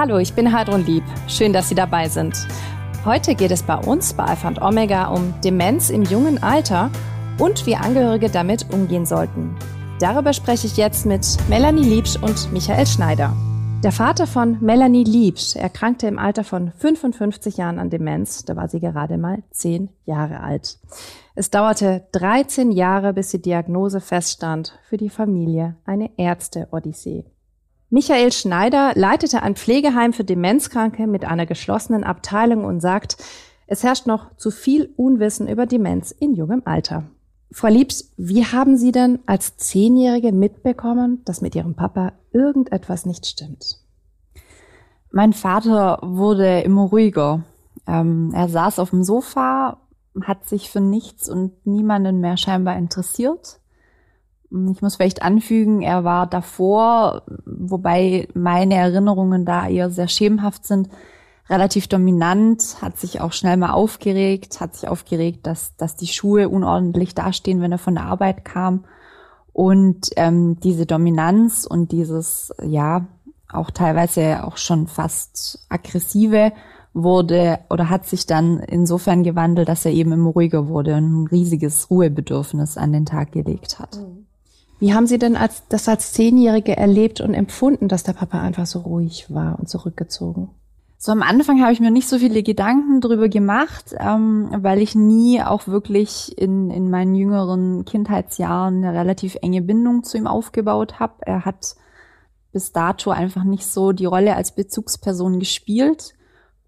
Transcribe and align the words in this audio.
Hallo, 0.00 0.18
ich 0.18 0.32
bin 0.32 0.52
Heidrun 0.52 0.86
Lieb. 0.86 1.02
Schön, 1.26 1.52
dass 1.52 1.68
Sie 1.68 1.74
dabei 1.74 2.08
sind. 2.08 2.46
Heute 3.04 3.34
geht 3.34 3.50
es 3.50 3.64
bei 3.64 3.74
uns 3.74 4.14
bei 4.14 4.26
Alpha 4.26 4.46
und 4.46 4.62
Omega 4.62 5.08
um 5.08 5.34
Demenz 5.40 5.90
im 5.90 6.04
jungen 6.04 6.40
Alter 6.40 6.92
und 7.40 7.66
wie 7.66 7.74
Angehörige 7.74 8.30
damit 8.30 8.72
umgehen 8.72 9.06
sollten. 9.06 9.56
Darüber 9.98 10.32
spreche 10.32 10.68
ich 10.68 10.76
jetzt 10.76 11.04
mit 11.04 11.26
Melanie 11.48 11.82
Liebsch 11.82 12.14
und 12.14 12.52
Michael 12.52 12.86
Schneider. 12.86 13.34
Der 13.82 13.90
Vater 13.90 14.28
von 14.28 14.58
Melanie 14.60 15.02
Liebsch 15.02 15.56
erkrankte 15.56 16.06
im 16.06 16.20
Alter 16.20 16.44
von 16.44 16.70
55 16.70 17.56
Jahren 17.56 17.80
an 17.80 17.90
Demenz. 17.90 18.44
Da 18.44 18.54
war 18.54 18.68
sie 18.68 18.78
gerade 18.78 19.18
mal 19.18 19.42
10 19.50 19.88
Jahre 20.06 20.38
alt. 20.38 20.78
Es 21.34 21.50
dauerte 21.50 22.06
13 22.12 22.70
Jahre, 22.70 23.14
bis 23.14 23.30
die 23.30 23.42
Diagnose 23.42 24.00
feststand. 24.00 24.78
Für 24.88 24.96
die 24.96 25.10
Familie 25.10 25.74
eine 25.84 26.16
Ärzte-Odyssee. 26.16 27.24
Michael 27.90 28.32
Schneider 28.32 28.92
leitete 28.94 29.42
ein 29.42 29.56
Pflegeheim 29.56 30.12
für 30.12 30.24
Demenzkranke 30.24 31.06
mit 31.06 31.24
einer 31.24 31.46
geschlossenen 31.46 32.04
Abteilung 32.04 32.64
und 32.64 32.80
sagt, 32.80 33.16
es 33.66 33.82
herrscht 33.82 34.06
noch 34.06 34.36
zu 34.36 34.50
viel 34.50 34.92
Unwissen 34.96 35.48
über 35.48 35.64
Demenz 35.64 36.10
in 36.10 36.34
jungem 36.34 36.62
Alter. 36.66 37.04
Frau 37.50 37.68
Liebs, 37.68 38.12
wie 38.18 38.44
haben 38.44 38.76
Sie 38.76 38.92
denn 38.92 39.20
als 39.24 39.56
Zehnjährige 39.56 40.32
mitbekommen, 40.32 41.22
dass 41.24 41.40
mit 41.40 41.54
Ihrem 41.54 41.74
Papa 41.74 42.12
irgendetwas 42.30 43.06
nicht 43.06 43.26
stimmt? 43.26 43.78
Mein 45.10 45.32
Vater 45.32 45.98
wurde 46.02 46.60
immer 46.60 46.82
ruhiger. 46.82 47.44
Ähm, 47.86 48.32
er 48.34 48.50
saß 48.50 48.78
auf 48.78 48.90
dem 48.90 49.02
Sofa, 49.02 49.78
hat 50.22 50.46
sich 50.46 50.68
für 50.68 50.80
nichts 50.80 51.28
und 51.28 51.66
niemanden 51.66 52.20
mehr 52.20 52.36
scheinbar 52.36 52.76
interessiert. 52.76 53.60
Ich 54.50 54.82
muss 54.82 54.96
vielleicht 54.96 55.22
anfügen, 55.22 55.82
er 55.82 56.04
war 56.04 56.26
davor, 56.26 57.22
wobei 57.44 58.28
meine 58.34 58.74
Erinnerungen 58.74 59.44
da 59.44 59.68
eher 59.68 59.90
sehr 59.90 60.08
schemenhaft 60.08 60.66
sind, 60.66 60.88
relativ 61.50 61.86
dominant, 61.88 62.76
hat 62.80 62.98
sich 62.98 63.20
auch 63.20 63.32
schnell 63.32 63.56
mal 63.56 63.72
aufgeregt, 63.72 64.60
hat 64.60 64.74
sich 64.74 64.88
aufgeregt, 64.88 65.46
dass, 65.46 65.76
dass 65.76 65.96
die 65.96 66.06
Schuhe 66.06 66.48
unordentlich 66.48 67.14
dastehen, 67.14 67.60
wenn 67.60 67.72
er 67.72 67.78
von 67.78 67.94
der 67.94 68.04
Arbeit 68.04 68.44
kam. 68.44 68.84
Und 69.52 70.10
ähm, 70.16 70.58
diese 70.60 70.86
Dominanz 70.86 71.66
und 71.66 71.90
dieses, 71.92 72.52
ja, 72.62 73.06
auch 73.50 73.70
teilweise 73.70 74.44
auch 74.44 74.56
schon 74.56 74.86
fast 74.86 75.66
aggressive 75.68 76.52
wurde 76.92 77.60
oder 77.70 77.90
hat 77.90 78.06
sich 78.06 78.26
dann 78.26 78.60
insofern 78.60 79.22
gewandelt, 79.22 79.68
dass 79.68 79.84
er 79.84 79.92
eben 79.92 80.12
immer 80.12 80.30
ruhiger 80.30 80.68
wurde 80.68 80.96
und 80.96 81.22
ein 81.22 81.26
riesiges 81.26 81.90
Ruhebedürfnis 81.90 82.76
an 82.76 82.92
den 82.92 83.06
Tag 83.06 83.32
gelegt 83.32 83.78
hat. 83.78 83.96
Mhm. 83.96 84.17
Wie 84.80 84.94
haben 84.94 85.06
Sie 85.06 85.18
denn 85.18 85.36
als, 85.36 85.62
das 85.68 85.88
als 85.88 86.12
Zehnjährige 86.12 86.76
erlebt 86.76 87.20
und 87.20 87.34
empfunden, 87.34 87.88
dass 87.88 88.04
der 88.04 88.12
Papa 88.12 88.40
einfach 88.40 88.66
so 88.66 88.80
ruhig 88.80 89.26
war 89.28 89.58
und 89.58 89.68
zurückgezogen? 89.68 90.50
So 91.00 91.12
am 91.12 91.22
Anfang 91.22 91.62
habe 91.62 91.72
ich 91.72 91.78
mir 91.78 91.92
nicht 91.92 92.08
so 92.08 92.18
viele 92.18 92.42
Gedanken 92.42 93.00
drüber 93.00 93.28
gemacht, 93.28 93.94
ähm, 93.98 94.48
weil 94.58 94.82
ich 94.82 94.96
nie 94.96 95.40
auch 95.42 95.68
wirklich 95.68 96.36
in, 96.36 96.70
in 96.70 96.90
meinen 96.90 97.14
jüngeren 97.14 97.84
Kindheitsjahren 97.84 98.84
eine 98.84 98.98
relativ 98.98 99.36
enge 99.40 99.62
Bindung 99.62 100.02
zu 100.02 100.18
ihm 100.18 100.26
aufgebaut 100.26 100.98
habe. 100.98 101.14
Er 101.20 101.44
hat 101.44 101.76
bis 102.52 102.72
dato 102.72 103.10
einfach 103.10 103.44
nicht 103.44 103.66
so 103.66 103.92
die 103.92 104.06
Rolle 104.06 104.34
als 104.34 104.52
Bezugsperson 104.52 105.38
gespielt. 105.38 106.14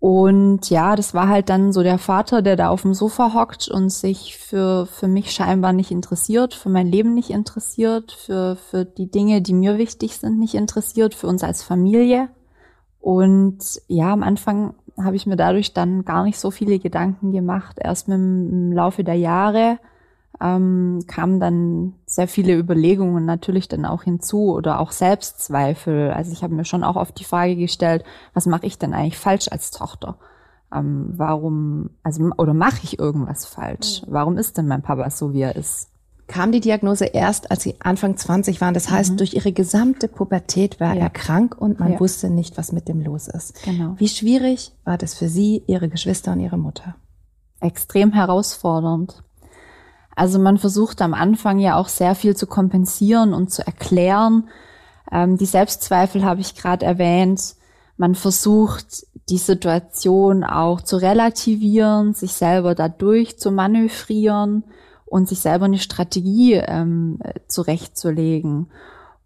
Und 0.00 0.70
ja, 0.70 0.96
das 0.96 1.12
war 1.12 1.28
halt 1.28 1.50
dann 1.50 1.74
so 1.74 1.82
der 1.82 1.98
Vater, 1.98 2.40
der 2.40 2.56
da 2.56 2.70
auf 2.70 2.82
dem 2.82 2.94
Sofa 2.94 3.34
hockt 3.34 3.68
und 3.68 3.90
sich 3.90 4.38
für, 4.38 4.86
für 4.86 5.08
mich 5.08 5.30
scheinbar 5.30 5.74
nicht 5.74 5.90
interessiert, 5.90 6.54
für 6.54 6.70
mein 6.70 6.86
Leben 6.86 7.12
nicht 7.12 7.28
interessiert, 7.28 8.12
für, 8.12 8.56
für 8.56 8.86
die 8.86 9.10
Dinge, 9.10 9.42
die 9.42 9.52
mir 9.52 9.76
wichtig 9.76 10.16
sind, 10.16 10.38
nicht 10.38 10.54
interessiert, 10.54 11.14
für 11.14 11.26
uns 11.26 11.44
als 11.44 11.62
Familie. 11.62 12.30
Und 12.98 13.58
ja, 13.88 14.10
am 14.10 14.22
Anfang 14.22 14.74
habe 14.96 15.16
ich 15.16 15.26
mir 15.26 15.36
dadurch 15.36 15.74
dann 15.74 16.06
gar 16.06 16.24
nicht 16.24 16.38
so 16.38 16.50
viele 16.50 16.78
Gedanken 16.78 17.30
gemacht. 17.30 17.76
Erst 17.78 18.08
mit 18.08 18.16
dem 18.16 18.72
Laufe 18.72 19.04
der 19.04 19.16
Jahre 19.16 19.78
ähm, 20.40 21.00
kamen 21.06 21.38
dann 21.38 21.94
sehr 22.06 22.26
viele 22.26 22.56
Überlegungen 22.56 23.24
natürlich 23.24 23.68
dann 23.68 23.84
auch 23.84 24.04
hinzu 24.04 24.54
oder 24.54 24.80
auch 24.80 24.90
Selbstzweifel. 24.90 26.10
Also 26.12 26.32
ich 26.32 26.42
habe 26.42 26.54
mir 26.54 26.64
schon 26.64 26.82
auch 26.82 26.96
oft 26.96 27.18
die 27.18 27.24
Frage 27.24 27.56
gestellt, 27.56 28.04
was 28.32 28.46
mache 28.46 28.66
ich 28.66 28.78
denn 28.78 28.94
eigentlich 28.94 29.18
falsch 29.18 29.48
als 29.50 29.70
Tochter? 29.70 30.16
Ähm, 30.74 31.12
warum, 31.16 31.90
also 32.02 32.30
oder 32.38 32.54
mache 32.54 32.80
ich 32.84 32.98
irgendwas 32.98 33.44
falsch? 33.44 34.02
Mhm. 34.02 34.12
Warum 34.12 34.38
ist 34.38 34.56
denn 34.56 34.66
mein 34.66 34.82
Papa 34.82 35.10
so, 35.10 35.34
wie 35.34 35.42
er 35.42 35.56
ist? 35.56 35.88
Kam 36.26 36.52
die 36.52 36.60
Diagnose 36.60 37.06
erst, 37.06 37.50
als 37.50 37.64
Sie 37.64 37.74
Anfang 37.80 38.16
20 38.16 38.60
waren. 38.60 38.72
Das 38.72 38.88
heißt, 38.88 39.12
mhm. 39.12 39.16
durch 39.16 39.34
Ihre 39.34 39.52
gesamte 39.52 40.06
Pubertät 40.06 40.78
war 40.80 40.94
ja. 40.94 41.02
er 41.02 41.10
krank 41.10 41.56
und 41.60 41.80
man 41.80 41.94
ja. 41.94 42.00
wusste 42.00 42.30
nicht, 42.30 42.56
was 42.56 42.72
mit 42.72 42.88
dem 42.88 43.00
los 43.00 43.26
ist. 43.28 43.62
Genau. 43.64 43.94
Wie 43.98 44.08
schwierig 44.08 44.72
war 44.84 44.96
das 44.96 45.14
für 45.14 45.28
Sie, 45.28 45.64
Ihre 45.66 45.88
Geschwister 45.88 46.32
und 46.32 46.40
Ihre 46.40 46.56
Mutter? 46.56 46.94
Extrem 47.58 48.12
herausfordernd. 48.12 49.24
Also 50.20 50.38
man 50.38 50.58
versucht 50.58 51.00
am 51.00 51.14
Anfang 51.14 51.60
ja 51.60 51.76
auch 51.76 51.88
sehr 51.88 52.14
viel 52.14 52.36
zu 52.36 52.46
kompensieren 52.46 53.32
und 53.32 53.50
zu 53.50 53.66
erklären. 53.66 54.50
Ähm, 55.10 55.38
die 55.38 55.46
Selbstzweifel 55.46 56.26
habe 56.26 56.42
ich 56.42 56.54
gerade 56.54 56.84
erwähnt. 56.84 57.54
Man 57.96 58.14
versucht 58.14 59.06
die 59.30 59.38
Situation 59.38 60.44
auch 60.44 60.82
zu 60.82 60.98
relativieren, 60.98 62.12
sich 62.12 62.34
selber 62.34 62.74
dadurch 62.74 63.38
zu 63.38 63.50
manövrieren 63.50 64.64
und 65.06 65.26
sich 65.26 65.40
selber 65.40 65.64
eine 65.64 65.78
Strategie 65.78 66.56
ähm, 66.66 67.18
zurechtzulegen. 67.48 68.66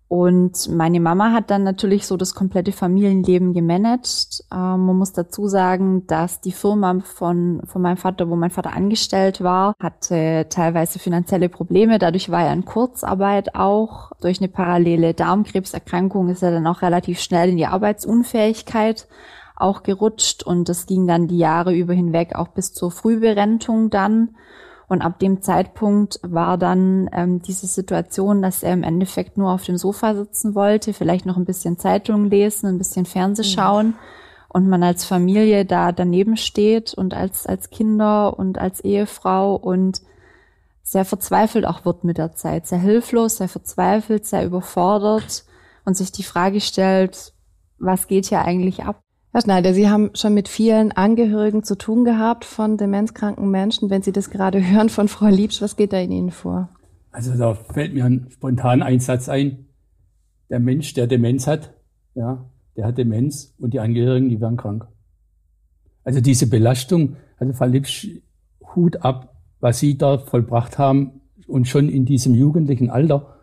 Und 0.07 0.69
meine 0.69 1.01
Mama 1.01 1.33
hat 1.33 1.51
dann 1.51 1.63
natürlich 1.65 2.07
so 2.07 2.17
das 2.17 2.35
komplette 2.35 2.73
Familienleben 2.73 3.53
gemanagt. 3.53 4.45
Ähm, 4.53 4.87
man 4.87 4.97
muss 4.97 5.13
dazu 5.13 5.49
sagen, 5.49 6.07
dass 6.07 6.41
die 6.41 6.53
Firma 6.53 7.01
von, 7.01 7.63
von 7.65 7.83
meinem 7.83 7.97
Vater, 7.97 8.29
wo 8.29 8.37
mein 8.37 8.51
Vater 8.51 8.75
angestellt 8.75 9.43
war, 9.43 9.75
hatte 9.81 10.47
teilweise 10.51 10.99
finanzielle 10.99 11.49
Probleme. 11.49 11.99
Dadurch 11.99 12.31
war 12.31 12.45
er 12.45 12.53
in 12.53 12.65
Kurzarbeit 12.67 13.55
auch. 13.55 14.13
Durch 14.21 14.41
eine 14.41 14.49
parallele 14.49 15.15
Darmkrebserkrankung 15.15 16.29
ist 16.29 16.43
er 16.43 16.51
dann 16.51 16.67
auch 16.67 16.83
relativ 16.83 17.21
schnell 17.21 17.49
in 17.49 17.57
die 17.57 17.67
Arbeitsunfähigkeit 17.67 19.09
auch 19.57 19.83
gerutscht. 19.83 20.43
Und 20.43 20.69
das 20.69 20.87
ging 20.87 21.07
dann 21.07 21.29
die 21.29 21.39
Jahre 21.39 21.75
über 21.75 21.95
hinweg 21.95 22.35
auch 22.35 22.49
bis 22.49 22.73
zur 22.75 22.91
Frühberentung 22.91 23.89
dann. 23.89 24.37
Und 24.87 25.03
ab 25.03 25.19
dem 25.19 25.41
Zeitpunkt 25.41 26.21
war 26.23 26.59
dann 26.59 27.09
ähm, 27.13 27.41
diese 27.41 27.67
Situation, 27.67 28.43
dass 28.43 28.63
er 28.63 28.75
im 28.75 28.83
Endeffekt 28.83 29.39
nur 29.39 29.51
auf 29.51 29.65
dem 29.65 29.79
Sofa 29.79 30.15
sitzen 30.15 30.55
wollte, 30.55 30.93
vielleicht 30.93 31.27
noch 31.27 31.37
ein 31.37 31.47
bisschen 31.47 31.79
Zeitung 31.79 32.27
lesen, 32.27 32.69
ein 32.69 32.79
bisschen 32.79 33.07
Fernseh 33.07 33.45
schauen 33.45 33.89
mhm. 33.89 33.95
und 34.49 34.69
man 34.69 34.83
als 34.83 35.05
Familie 35.05 35.65
da 35.65 35.93
daneben 35.93 36.37
steht 36.37 36.93
und 36.93 37.15
als, 37.15 37.47
als 37.47 37.71
Kinder 37.71 38.39
und 38.39 38.59
als 38.59 38.81
Ehefrau 38.81 39.57
und 39.57 40.03
sehr 40.83 41.07
verzweifelt 41.07 41.65
auch 41.65 41.87
wird 41.87 42.05
mit 42.05 42.19
der 42.19 42.35
Zeit, 42.35 42.67
sehr 42.67 42.79
hilflos, 42.79 43.39
sehr 43.39 43.49
verzweifelt, 43.49 44.27
sehr 44.27 44.45
überfordert 44.45 45.45
und 45.87 45.97
sich 45.97 46.13
die 46.13 46.23
Frage 46.23 46.61
stellt, 46.61 47.33
was 47.79 48.07
geht 48.07 48.27
hier 48.27 48.43
eigentlich 48.43 48.85
ab? 48.85 49.04
Herr 49.35 49.41
Schneider, 49.41 49.75
Sie 49.75 49.89
haben 49.89 50.11
schon 50.15 50.33
mit 50.33 50.47
vielen 50.47 50.93
Angehörigen 50.93 51.65
zu 51.65 51.77
tun 51.77 52.05
gehabt 52.05 52.45
von 52.45 52.77
demenzkranken 52.77 53.51
Menschen. 53.51 53.91
Wenn 53.91 54.01
Sie 54.01 54.13
das 54.13 54.31
gerade 54.31 54.65
hören 54.71 54.89
von 54.91 55.09
Frau 55.09 55.27
Liebsch, 55.27 55.61
was 55.61 55.75
geht 55.75 55.93
da 55.93 55.99
in 55.99 56.13
Ihnen 56.13 56.31
vor? 56.31 56.69
Also 57.11 57.37
da 57.37 57.55
fällt 57.55 57.95
mir 57.95 58.05
ein 58.05 58.29
spontaner 58.31 58.87
Einsatz 58.87 59.29
ein. 59.29 59.67
Der 60.51 60.61
Mensch, 60.61 60.95
der 60.95 61.09
Demenz 61.09 61.49
hat, 61.49 61.75
ja, 62.15 62.49
der 62.77 62.87
hat 62.87 62.97
Demenz 62.97 63.53
und 63.59 63.75
die 63.75 63.81
Angehörigen, 63.81 64.29
die 64.29 64.41
werden 64.41 64.57
krank. 64.57 64.87
Also 66.05 66.21
diese 66.21 66.47
Belastung, 66.47 67.17
also 67.37 67.53
Frau 67.55 67.67
Liebsch, 67.67 68.07
Hut 68.77 68.99
ab, 68.99 69.35
was 69.59 69.81
Sie 69.81 69.99
da 69.99 70.19
vollbracht 70.19 70.79
haben 70.79 71.23
und 71.49 71.67
schon 71.67 71.89
in 71.89 72.05
diesem 72.05 72.37
jugendlichen 72.37 72.89
Alter. 72.89 73.41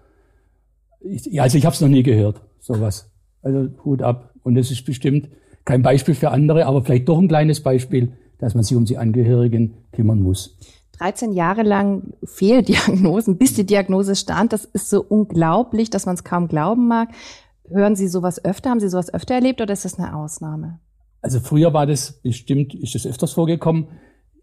Ich, 1.02 1.42
also 1.42 1.58
ich 1.58 1.66
habe 1.66 1.74
es 1.74 1.82
noch 1.82 1.90
nie 1.90 2.04
gehört, 2.04 2.40
sowas. 2.62 3.12
Also 3.42 3.68
Hut 3.84 4.02
ab. 4.02 4.34
Und 4.44 4.56
es 4.56 4.72
ist 4.72 4.86
bestimmt 4.86 5.28
kein 5.66 5.82
Beispiel 5.82 6.16
für 6.16 6.32
andere, 6.32 6.66
aber 6.66 6.84
vielleicht 6.84 7.08
doch 7.10 7.20
ein 7.20 7.28
kleines 7.28 7.62
Beispiel, 7.62 8.14
dass 8.40 8.56
man 8.56 8.64
sich 8.64 8.76
um 8.76 8.86
die 8.86 8.98
Angehörigen 8.98 9.76
kümmern 9.92 10.22
muss. 10.22 10.58
13 11.00 11.34
Jahre 11.34 11.64
lang 11.64 12.14
Fehldiagnosen, 12.24 13.38
bis 13.38 13.56
die 13.56 13.66
Diagnose 13.66 14.16
stand. 14.16 14.54
Das 14.54 14.66
ist 14.66 14.90
so 14.90 15.02
unglaublich, 15.02 15.90
dass 15.90 16.06
man 16.06 16.16
es 16.16 16.24
kaum 16.24 16.48
glauben 16.48 16.88
mag. 16.88 17.10
Hören 17.68 17.96
Sie 17.96 18.08
sowas 18.08 18.44
öfter? 18.44 18.70
Haben 18.70 18.80
Sie 18.80 18.90
sowas 18.90 19.14
öfter 19.14 19.34
erlebt 19.34 19.62
oder 19.62 19.74
ist 19.74 19.86
das 19.86 19.98
eine 19.98 20.16
Ausnahme? 20.16 20.80
Also 21.22 21.40
früher 21.40 21.74
war 21.74 21.86
das 21.86 22.12
bestimmt, 22.22 22.76
ist 22.76 22.96
das 22.96 23.08
öfters 23.08 23.34
vorgekommen, 23.34 23.88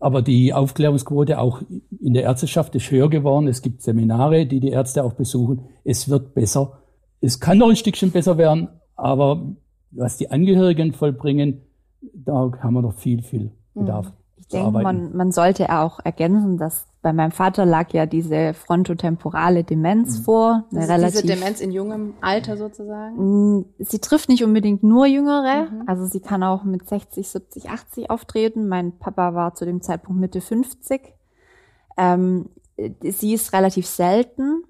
aber 0.00 0.22
die 0.22 0.52
Aufklärungsquote 0.52 1.38
auch 1.38 1.62
in 2.00 2.14
der 2.14 2.22
Ärzteschaft 2.22 2.74
ist 2.74 2.90
höher 2.90 3.10
geworden. 3.10 3.48
Es 3.48 3.62
gibt 3.62 3.82
Seminare, 3.82 4.46
die 4.46 4.60
die 4.60 4.70
Ärzte 4.70 5.04
auch 5.04 5.12
besuchen. 5.12 5.64
Es 5.84 6.08
wird 6.08 6.34
besser. 6.34 6.78
Es 7.20 7.40
kann 7.40 7.58
noch 7.58 7.68
ein 7.68 7.76
Stückchen 7.76 8.12
besser 8.12 8.38
werden, 8.38 8.68
aber 8.94 9.56
was 9.90 10.16
die 10.16 10.30
Angehörigen 10.30 10.92
vollbringen, 10.92 11.62
da 12.00 12.50
haben 12.60 12.74
wir 12.74 12.82
noch 12.82 12.94
viel, 12.94 13.22
viel 13.22 13.52
Bedarf. 13.74 14.12
Ich 14.36 14.48
denke, 14.48 14.70
man, 14.70 15.14
man 15.16 15.32
sollte 15.32 15.70
auch 15.70 16.00
ergänzen, 16.04 16.58
dass 16.58 16.86
bei 17.02 17.12
meinem 17.12 17.32
Vater 17.32 17.64
lag 17.64 17.92
ja 17.92 18.06
diese 18.06 18.54
frontotemporale 18.54 19.62
Demenz 19.62 20.18
mhm. 20.18 20.22
vor. 20.22 20.64
Eine 20.70 20.80
also 20.80 20.92
relativ, 20.92 21.22
diese 21.22 21.34
Demenz 21.34 21.60
in 21.60 21.70
jungem 21.70 22.14
Alter 22.20 22.56
sozusagen? 22.56 23.58
Mm, 23.58 23.64
sie 23.78 23.98
trifft 23.98 24.28
nicht 24.28 24.42
unbedingt 24.42 24.82
nur 24.82 25.06
Jüngere. 25.06 25.68
Mhm. 25.70 25.82
Also 25.86 26.06
sie 26.06 26.20
kann 26.20 26.42
auch 26.42 26.64
mit 26.64 26.88
60, 26.88 27.28
70, 27.28 27.70
80 27.70 28.10
auftreten. 28.10 28.68
Mein 28.68 28.98
Papa 28.98 29.34
war 29.34 29.54
zu 29.54 29.64
dem 29.64 29.80
Zeitpunkt 29.80 30.20
Mitte 30.20 30.40
50. 30.40 31.14
Ähm, 31.96 32.50
sie 33.02 33.32
ist 33.32 33.52
relativ 33.52 33.86
selten. 33.86 34.64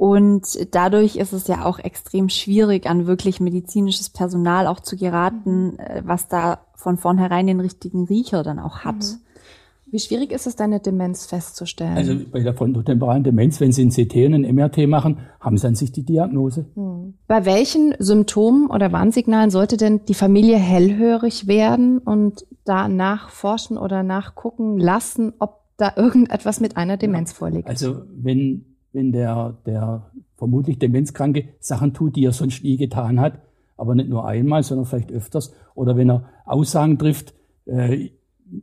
Und 0.00 0.74
dadurch 0.74 1.16
ist 1.16 1.34
es 1.34 1.46
ja 1.46 1.66
auch 1.66 1.78
extrem 1.78 2.30
schwierig, 2.30 2.86
an 2.88 3.06
wirklich 3.06 3.38
medizinisches 3.38 4.08
Personal 4.08 4.66
auch 4.66 4.80
zu 4.80 4.96
geraten, 4.96 5.78
äh, 5.78 6.00
was 6.06 6.26
da 6.26 6.60
von 6.74 6.96
vornherein 6.96 7.46
den 7.46 7.60
richtigen 7.60 8.06
Riecher 8.06 8.42
dann 8.42 8.58
auch 8.58 8.78
hat. 8.78 8.94
Mhm. 8.94 9.90
Wie 9.90 9.98
schwierig 9.98 10.32
ist 10.32 10.46
es, 10.46 10.56
deine 10.56 10.80
Demenz 10.80 11.26
festzustellen? 11.26 11.98
Also 11.98 12.14
bei 12.32 12.40
der 12.40 12.54
frontotemporalen 12.54 13.24
Demenz, 13.24 13.60
wenn 13.60 13.72
Sie 13.72 13.84
ein 13.84 13.90
CT 13.90 14.24
und 14.24 14.32
ein 14.32 14.54
MRT 14.54 14.88
machen, 14.88 15.18
haben 15.38 15.58
Sie 15.58 15.66
an 15.66 15.74
sich 15.74 15.92
die 15.92 16.02
Diagnose. 16.02 16.64
Mhm. 16.76 17.12
Bei 17.26 17.44
welchen 17.44 17.94
Symptomen 17.98 18.70
oder 18.70 18.92
Warnsignalen 18.92 19.50
sollte 19.50 19.76
denn 19.76 20.06
die 20.06 20.14
Familie 20.14 20.56
hellhörig 20.56 21.46
werden 21.46 21.98
und 21.98 22.46
da 22.64 22.88
nachforschen 22.88 23.76
oder 23.76 24.02
nachgucken 24.02 24.78
lassen, 24.78 25.34
ob 25.40 25.60
da 25.76 25.92
irgendetwas 25.94 26.58
mit 26.58 26.78
einer 26.78 26.96
Demenz 26.96 27.32
vorliegt? 27.32 27.68
Also 27.68 28.00
wenn 28.14 28.69
wenn 28.92 29.12
der, 29.12 29.58
der 29.66 30.10
vermutlich 30.36 30.78
Demenzkranke 30.78 31.48
Sachen 31.58 31.94
tut, 31.94 32.16
die 32.16 32.24
er 32.24 32.32
sonst 32.32 32.64
nie 32.64 32.76
getan 32.76 33.20
hat, 33.20 33.40
aber 33.76 33.94
nicht 33.94 34.08
nur 34.08 34.26
einmal, 34.26 34.62
sondern 34.62 34.86
vielleicht 34.86 35.12
öfters. 35.12 35.54
Oder 35.74 35.96
wenn 35.96 36.10
er 36.10 36.28
Aussagen 36.44 36.98
trifft, 36.98 37.34
äh, 37.66 38.10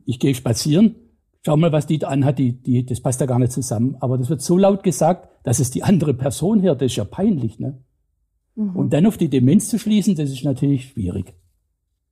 ich 0.04 0.18
gehe 0.18 0.34
spazieren, 0.34 0.96
schau 1.44 1.56
mal, 1.56 1.72
was 1.72 1.86
die 1.86 1.98
da 1.98 2.08
anhat, 2.08 2.38
die, 2.38 2.52
die, 2.52 2.84
das 2.84 3.00
passt 3.00 3.20
ja 3.20 3.26
gar 3.26 3.38
nicht 3.38 3.52
zusammen. 3.52 3.96
Aber 4.00 4.18
das 4.18 4.28
wird 4.28 4.42
so 4.42 4.58
laut 4.58 4.82
gesagt, 4.82 5.28
dass 5.44 5.60
es 5.60 5.70
die 5.70 5.82
andere 5.82 6.14
Person 6.14 6.62
hört, 6.62 6.82
das 6.82 6.92
ist 6.92 6.96
ja 6.96 7.04
peinlich. 7.04 7.58
Ne? 7.58 7.82
Mhm. 8.54 8.76
Und 8.76 8.92
dann 8.92 9.06
auf 9.06 9.16
die 9.16 9.30
Demenz 9.30 9.68
zu 9.68 9.78
schließen, 9.78 10.14
das 10.14 10.30
ist 10.30 10.44
natürlich 10.44 10.90
schwierig. 10.90 11.34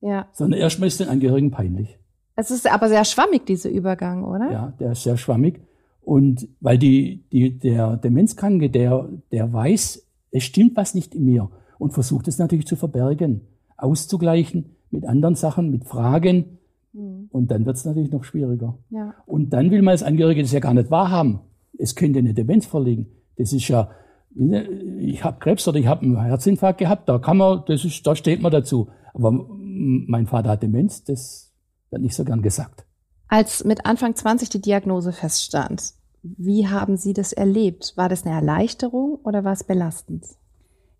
Ja. 0.01 0.27
Sondern 0.33 0.59
erstmal 0.59 0.87
ist 0.87 0.99
den 0.99 1.09
Angehörigen 1.09 1.51
peinlich. 1.51 1.99
Es 2.35 2.51
ist 2.51 2.71
aber 2.71 2.87
sehr 2.87 3.03
schwammig, 3.03 3.45
dieser 3.45 3.69
Übergang, 3.69 4.23
oder? 4.23 4.51
Ja, 4.51 4.73
der 4.79 4.91
ist 4.91 5.03
sehr 5.03 5.17
schwammig. 5.17 5.59
Und 6.07 6.47
weil 6.61 6.77
die, 6.77 7.25
die, 7.33 7.59
der 7.59 7.97
Demenzkranke, 7.97 8.69
der, 8.69 9.09
der 9.33 9.51
weiß, 9.51 10.07
es 10.31 10.43
stimmt 10.45 10.77
was 10.77 10.95
nicht 10.95 11.13
in 11.13 11.25
mir 11.25 11.49
und 11.79 11.91
versucht 11.91 12.29
es 12.29 12.37
natürlich 12.37 12.65
zu 12.65 12.77
verbergen, 12.77 13.41
auszugleichen 13.75 14.77
mit 14.89 15.05
anderen 15.05 15.35
Sachen, 15.35 15.69
mit 15.69 15.83
Fragen. 15.83 16.59
Mhm. 16.93 17.27
Und 17.29 17.51
dann 17.51 17.65
wird 17.65 17.75
es 17.75 17.83
natürlich 17.83 18.09
noch 18.09 18.23
schwieriger. 18.23 18.77
Ja. 18.89 19.15
Und 19.25 19.49
dann 19.49 19.69
will 19.69 19.81
man 19.81 19.91
als 19.91 20.01
Angehörige 20.01 20.41
das 20.41 20.53
ja 20.53 20.61
gar 20.61 20.73
nicht 20.73 20.89
wahrhaben. 20.89 21.41
Es 21.77 21.93
könnte 21.93 22.19
eine 22.19 22.33
Demenz 22.33 22.65
vorliegen. 22.65 23.07
Das 23.35 23.51
ist 23.51 23.67
ja, 23.67 23.89
ich 24.33 25.25
habe 25.25 25.39
Krebs 25.39 25.67
oder 25.67 25.77
ich 25.77 25.87
habe 25.87 26.03
einen 26.03 26.23
Herzinfarkt 26.23 26.79
gehabt, 26.79 27.09
da 27.09 27.19
kann 27.19 27.35
man, 27.35 27.63
das 27.67 27.83
ist, 27.83 28.07
da 28.07 28.15
steht 28.15 28.41
man 28.41 28.53
dazu. 28.53 28.87
Aber 29.13 29.33
mein 29.33 30.25
Vater 30.25 30.51
hat 30.51 30.63
Demenz, 30.63 31.03
das 31.03 31.51
wird 31.89 32.01
nicht 32.01 32.15
so 32.15 32.23
gern 32.23 32.41
gesagt. 32.41 32.85
Als 33.27 33.65
mit 33.65 33.85
Anfang 33.85 34.15
20 34.15 34.47
die 34.47 34.61
Diagnose 34.61 35.11
feststand, 35.11 35.96
wie 36.37 36.67
haben 36.67 36.97
Sie 36.97 37.13
das 37.13 37.33
erlebt? 37.33 37.93
War 37.95 38.09
das 38.09 38.25
eine 38.25 38.35
Erleichterung 38.35 39.19
oder 39.23 39.43
war 39.43 39.53
es 39.53 39.63
belastend? 39.63 40.25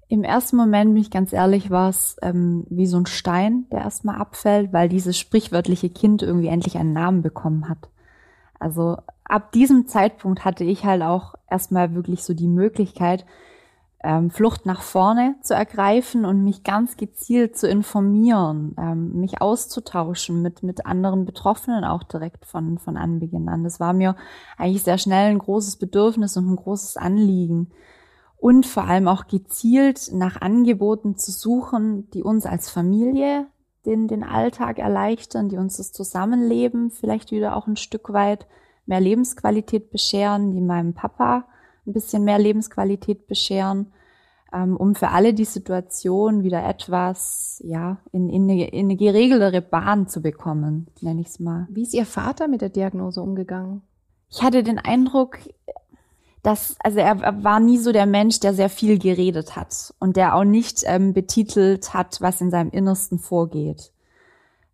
Im 0.10 0.24
ersten 0.24 0.56
Moment, 0.56 0.94
bin 0.94 1.02
ich 1.02 1.12
ganz 1.12 1.34
ehrlich, 1.34 1.70
war 1.70 1.90
es 1.90 2.16
ähm, 2.22 2.66
wie 2.70 2.86
so 2.86 2.98
ein 2.98 3.06
Stein, 3.06 3.66
der 3.72 3.80
erstmal 3.80 4.20
abfällt, 4.20 4.72
weil 4.72 4.88
dieses 4.88 5.18
sprichwörtliche 5.18 5.90
Kind 5.90 6.22
irgendwie 6.22 6.48
endlich 6.48 6.78
einen 6.78 6.94
Namen 6.94 7.22
bekommen 7.22 7.68
hat. 7.68 7.90
Also 8.58 8.98
ab 9.26 9.52
diesem 9.52 9.88
Zeitpunkt 9.88 10.46
hatte 10.46 10.64
ich 10.64 10.86
halt 10.86 11.02
auch 11.02 11.36
erstmal 11.50 11.94
wirklich 11.94 12.24
so 12.24 12.34
die 12.34 12.48
Möglichkeit, 12.48 13.26
ähm, 14.04 14.30
Flucht 14.30 14.66
nach 14.66 14.82
vorne 14.82 15.36
zu 15.42 15.56
ergreifen 15.56 16.26
und 16.26 16.44
mich 16.44 16.64
ganz 16.64 16.98
gezielt 16.98 17.58
zu 17.58 17.68
informieren, 17.68 18.76
ähm, 18.78 19.20
mich 19.20 19.42
auszutauschen 19.42 20.42
mit, 20.42 20.62
mit 20.62 20.86
anderen 20.86 21.26
Betroffenen 21.26 21.84
auch 21.84 22.04
direkt 22.04 22.46
von, 22.46 22.78
von 22.78 22.96
Anbeginn 22.96 23.50
an. 23.50 23.64
Das 23.64 23.80
war 23.80 23.94
mir 23.94 24.16
eigentlich 24.58 24.84
sehr 24.84 25.00
schnell 25.00 25.32
ein 25.32 25.40
großes 25.40 25.78
Bedürfnis 25.78 26.38
und 26.38 26.48
ein 26.48 26.56
großes 26.56 26.98
Anliegen. 26.98 27.72
Und 28.40 28.68
vor 28.68 28.84
allem 28.84 29.08
auch 29.08 29.26
gezielt 29.26 30.12
nach 30.14 30.42
Angeboten 30.42 31.18
zu 31.18 31.32
suchen, 31.32 32.08
die 32.12 32.22
uns 32.22 32.46
als 32.46 32.70
Familie 32.70 33.48
den, 33.88 34.08
den 34.08 34.24
Alltag 34.24 34.78
erleichtern, 34.78 35.50
die 35.50 35.58
uns 35.58 35.78
das 35.78 35.92
Zusammenleben 35.92 36.92
vielleicht 36.92 37.32
wieder 37.32 37.56
auch 37.56 37.66
ein 37.66 37.78
Stück 37.78 38.14
weit 38.14 38.46
mehr 38.86 39.00
Lebensqualität 39.00 39.90
bescheren, 39.90 40.52
die 40.52 40.62
meinem 40.62 40.94
Papa 40.94 41.46
ein 41.88 41.94
bisschen 41.94 42.24
mehr 42.24 42.38
Lebensqualität 42.38 43.28
bescheren, 43.28 43.94
ähm, 44.54 44.78
um 44.78 44.96
für 44.96 45.10
alle 45.10 45.34
die 45.34 45.46
Situation 45.46 46.44
wieder 46.44 46.68
etwas 46.68 47.62
ja 47.66 47.98
in, 48.12 48.30
in, 48.30 48.44
eine, 48.44 48.70
in 48.70 48.86
eine 48.86 48.96
geregeltere 48.96 49.62
Bahn 49.62 50.08
zu 50.08 50.22
bekommen, 50.22 50.88
nenne 51.02 51.22
ich 51.22 51.28
es 51.28 51.40
mal. 51.40 51.68
Wie 51.70 51.84
ist 51.84 51.94
Ihr 51.94 52.06
Vater 52.06 52.48
mit 52.48 52.62
der 52.62 52.70
Diagnose 52.70 53.22
umgegangen? 53.22 53.82
Ich 54.30 54.44
hatte 54.44 54.64
den 54.64 54.80
Eindruck, 54.80 55.38
dass, 56.44 56.76
also 56.80 57.00
er, 57.00 57.22
er 57.22 57.44
war 57.44 57.60
nie 57.60 57.78
so 57.78 57.92
der 57.92 58.06
Mensch, 58.06 58.40
der 58.40 58.54
sehr 58.54 58.70
viel 58.70 59.00
geredet 59.00 59.56
hat 59.56 59.94
und 60.00 60.16
der 60.16 60.36
auch 60.36 60.44
nicht 60.44 60.84
ähm, 60.86 61.14
betitelt 61.14 61.94
hat, 61.94 62.22
was 62.22 62.42
in 62.42 62.52
seinem 62.52 62.70
Innersten 62.72 63.20
vorgeht. 63.20 63.92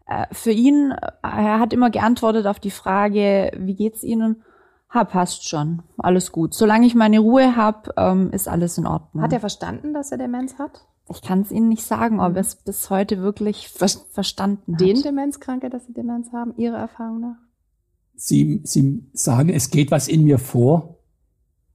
Äh, 0.06 0.25
für 0.31 0.51
ihn, 0.51 0.94
er 1.21 1.60
hat 1.60 1.74
immer 1.74 1.89
geantwortet 1.89 2.45
auf 2.45 2.60
die 2.60 2.71
Frage, 2.71 3.51
wie 3.57 3.75
geht's 3.75 4.04
Ihnen? 4.04 4.44
Ha, 4.94 5.04
passt 5.06 5.48
schon. 5.48 5.81
Alles 5.98 6.31
gut. 6.31 6.54
Solange 6.54 6.86
ich 6.86 6.94
meine 6.94 7.19
Ruhe 7.19 7.56
habe, 7.56 7.94
ähm, 7.98 8.30
ist 8.31 8.48
alles 8.48 8.78
in 8.78 8.86
Ordnung. 8.86 9.24
Hat 9.24 9.34
er 9.34 9.40
verstanden, 9.40 9.94
dass 9.94 10.12
er 10.12 10.19
Demenz 10.19 10.60
hat? 10.60 10.86
Ich 11.10 11.22
kann 11.22 11.42
es 11.42 11.51
Ihnen 11.51 11.68
nicht 11.68 11.84
sagen, 11.84 12.19
ob 12.19 12.36
er 12.36 12.42
es 12.42 12.56
bis 12.56 12.90
heute 12.90 13.19
wirklich 13.22 13.69
ver 13.69 13.90
verstanden 14.12 14.74
hat. 14.74 14.81
Den 14.81 15.01
Demenzkranke, 15.01 15.69
dass 15.69 15.88
Sie 15.88 15.94
Demenz 15.94 16.31
haben, 16.31 16.54
Ihrer 16.57 16.78
Erfahrung 16.78 17.22
nach? 17.22 17.38
Sie, 18.16 18.62
Sie 18.63 19.04
sagen, 19.13 19.50
es 19.50 19.72
geht 19.72 19.90
was 19.90 20.07
in 20.07 20.24
mir 20.24 20.38
vor. 20.38 21.00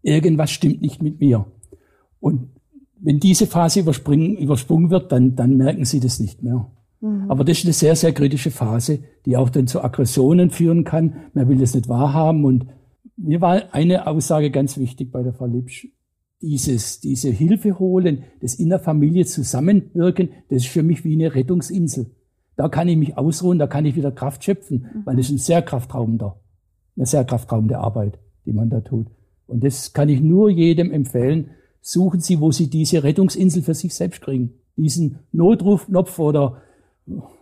Irgendwas 0.02 0.50
stimmt 0.50 0.80
nicht 0.80 1.02
mit 1.02 1.20
mir. 1.20 1.44
Und 2.20 2.50
wenn 3.00 3.18
diese 3.18 3.46
Phase 3.46 3.80
übersprungen 3.80 4.90
wird, 4.90 5.10
dann, 5.12 5.34
dann 5.34 5.56
merken 5.56 5.84
Sie 5.84 6.00
das 6.00 6.20
nicht 6.20 6.42
mehr. 6.42 6.70
Mhm. 7.00 7.30
Aber 7.30 7.44
das 7.44 7.58
ist 7.58 7.64
eine 7.64 7.72
sehr, 7.72 7.96
sehr 7.96 8.12
kritische 8.12 8.50
Phase, 8.50 9.00
die 9.26 9.36
auch 9.36 9.50
dann 9.50 9.66
zu 9.66 9.82
Aggressionen 9.82 10.50
führen 10.50 10.84
kann. 10.84 11.16
Man 11.34 11.48
will 11.48 11.58
das 11.58 11.74
nicht 11.74 11.88
wahrhaben 11.88 12.44
und 12.44 12.66
mir 13.18 13.40
war 13.40 13.74
eine 13.74 14.06
Aussage 14.06 14.50
ganz 14.50 14.78
wichtig 14.78 15.10
bei 15.10 15.22
der 15.22 15.32
Frau 15.32 15.46
Lipsch. 15.46 15.88
Dieses, 16.40 17.00
diese 17.00 17.30
Hilfe 17.30 17.78
holen, 17.80 18.22
das 18.40 18.54
in 18.54 18.68
der 18.68 18.78
Familie 18.78 19.26
zusammenwirken, 19.26 20.28
das 20.48 20.58
ist 20.58 20.68
für 20.68 20.84
mich 20.84 21.04
wie 21.04 21.14
eine 21.14 21.34
Rettungsinsel. 21.34 22.06
Da 22.56 22.68
kann 22.68 22.88
ich 22.88 22.96
mich 22.96 23.18
ausruhen, 23.18 23.58
da 23.58 23.66
kann 23.66 23.86
ich 23.86 23.96
wieder 23.96 24.12
Kraft 24.12 24.44
schöpfen, 24.44 24.78
mhm. 24.78 25.06
weil 25.06 25.16
das 25.16 25.26
ist 25.26 25.32
ein 25.32 25.38
sehr 25.38 25.62
kraftraubender, 25.62 26.40
eine 26.96 27.06
sehr 27.06 27.24
kraftraubende 27.24 27.78
Arbeit, 27.78 28.18
die 28.46 28.52
man 28.52 28.70
da 28.70 28.80
tut. 28.80 29.08
Und 29.48 29.64
das 29.64 29.92
kann 29.92 30.08
ich 30.08 30.20
nur 30.20 30.48
jedem 30.50 30.92
empfehlen. 30.92 31.50
Suchen 31.80 32.20
Sie, 32.20 32.40
wo 32.40 32.52
Sie 32.52 32.70
diese 32.70 33.02
Rettungsinsel 33.02 33.62
für 33.62 33.74
sich 33.74 33.94
selbst 33.94 34.20
kriegen. 34.22 34.54
Diesen 34.76 35.20
Notrufknopf 35.32 36.18
oder, 36.18 36.62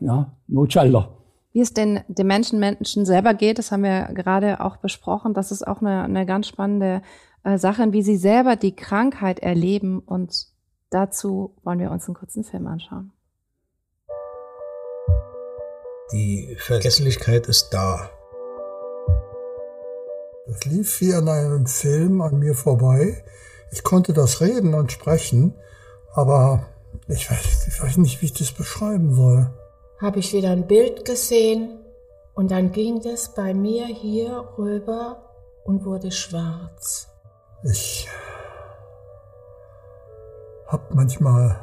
ja, 0.00 0.36
Notschalter. 0.46 1.15
Wie 1.56 1.62
es 1.62 1.72
den, 1.72 2.04
Menschen, 2.22 2.58
Menschen 2.58 3.06
selber 3.06 3.32
geht, 3.32 3.58
das 3.58 3.72
haben 3.72 3.82
wir 3.82 4.10
gerade 4.12 4.60
auch 4.60 4.76
besprochen. 4.76 5.32
Das 5.32 5.50
ist 5.50 5.66
auch 5.66 5.80
eine, 5.80 6.02
eine 6.02 6.26
ganz 6.26 6.48
spannende 6.48 7.00
äh, 7.44 7.56
Sache, 7.56 7.94
wie 7.94 8.02
sie 8.02 8.18
selber 8.18 8.56
die 8.56 8.76
Krankheit 8.76 9.38
erleben. 9.38 10.00
Und 10.00 10.48
dazu 10.90 11.56
wollen 11.62 11.78
wir 11.78 11.90
uns 11.90 12.04
einen 12.04 12.14
kurzen 12.14 12.44
Film 12.44 12.66
anschauen. 12.66 13.10
Die 16.12 16.54
Vergesslichkeit 16.58 17.46
ist 17.46 17.70
da. 17.70 18.10
Das 20.48 20.62
lief 20.66 21.00
wie 21.00 21.14
an 21.14 21.26
einem 21.26 21.64
Film 21.64 22.20
an 22.20 22.38
mir 22.38 22.52
vorbei. 22.52 23.24
Ich 23.72 23.82
konnte 23.82 24.12
das 24.12 24.42
reden 24.42 24.74
und 24.74 24.92
sprechen, 24.92 25.54
aber 26.12 26.66
ich 27.08 27.30
weiß, 27.30 27.66
ich 27.66 27.82
weiß 27.82 27.96
nicht, 27.96 28.20
wie 28.20 28.26
ich 28.26 28.34
das 28.34 28.52
beschreiben 28.52 29.14
soll 29.14 29.54
habe 30.00 30.18
ich 30.18 30.32
wieder 30.32 30.50
ein 30.50 30.66
Bild 30.66 31.04
gesehen 31.04 31.80
und 32.34 32.50
dann 32.50 32.72
ging 32.72 33.00
das 33.02 33.34
bei 33.34 33.54
mir 33.54 33.86
hier 33.86 34.48
rüber 34.58 35.22
und 35.64 35.84
wurde 35.84 36.10
schwarz. 36.10 37.08
Ich 37.62 38.08
habe 40.66 40.84
manchmal 40.94 41.58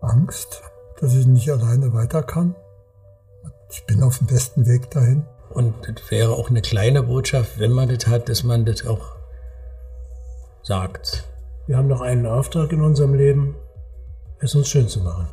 Angst, 0.00 0.62
dass 1.00 1.14
ich 1.14 1.26
nicht 1.26 1.50
alleine 1.50 1.92
weiter 1.92 2.22
kann. 2.22 2.54
Ich 3.70 3.84
bin 3.86 4.02
auf 4.02 4.18
dem 4.18 4.26
besten 4.26 4.66
Weg 4.66 4.90
dahin. 4.90 5.26
Und 5.50 5.74
das 5.82 6.10
wäre 6.10 6.32
auch 6.32 6.48
eine 6.48 6.62
kleine 6.62 7.02
Botschaft, 7.02 7.58
wenn 7.58 7.72
man 7.72 7.88
das 7.88 8.06
hat, 8.06 8.28
dass 8.28 8.44
man 8.44 8.64
das 8.64 8.86
auch 8.86 9.16
sagt. 10.62 11.24
Wir 11.66 11.76
haben 11.76 11.88
noch 11.88 12.00
einen 12.00 12.26
Auftrag 12.26 12.72
in 12.72 12.82
unserem 12.82 13.14
Leben, 13.14 13.56
es 14.38 14.54
uns 14.54 14.68
schön 14.68 14.88
zu 14.88 15.00
machen. 15.00 15.28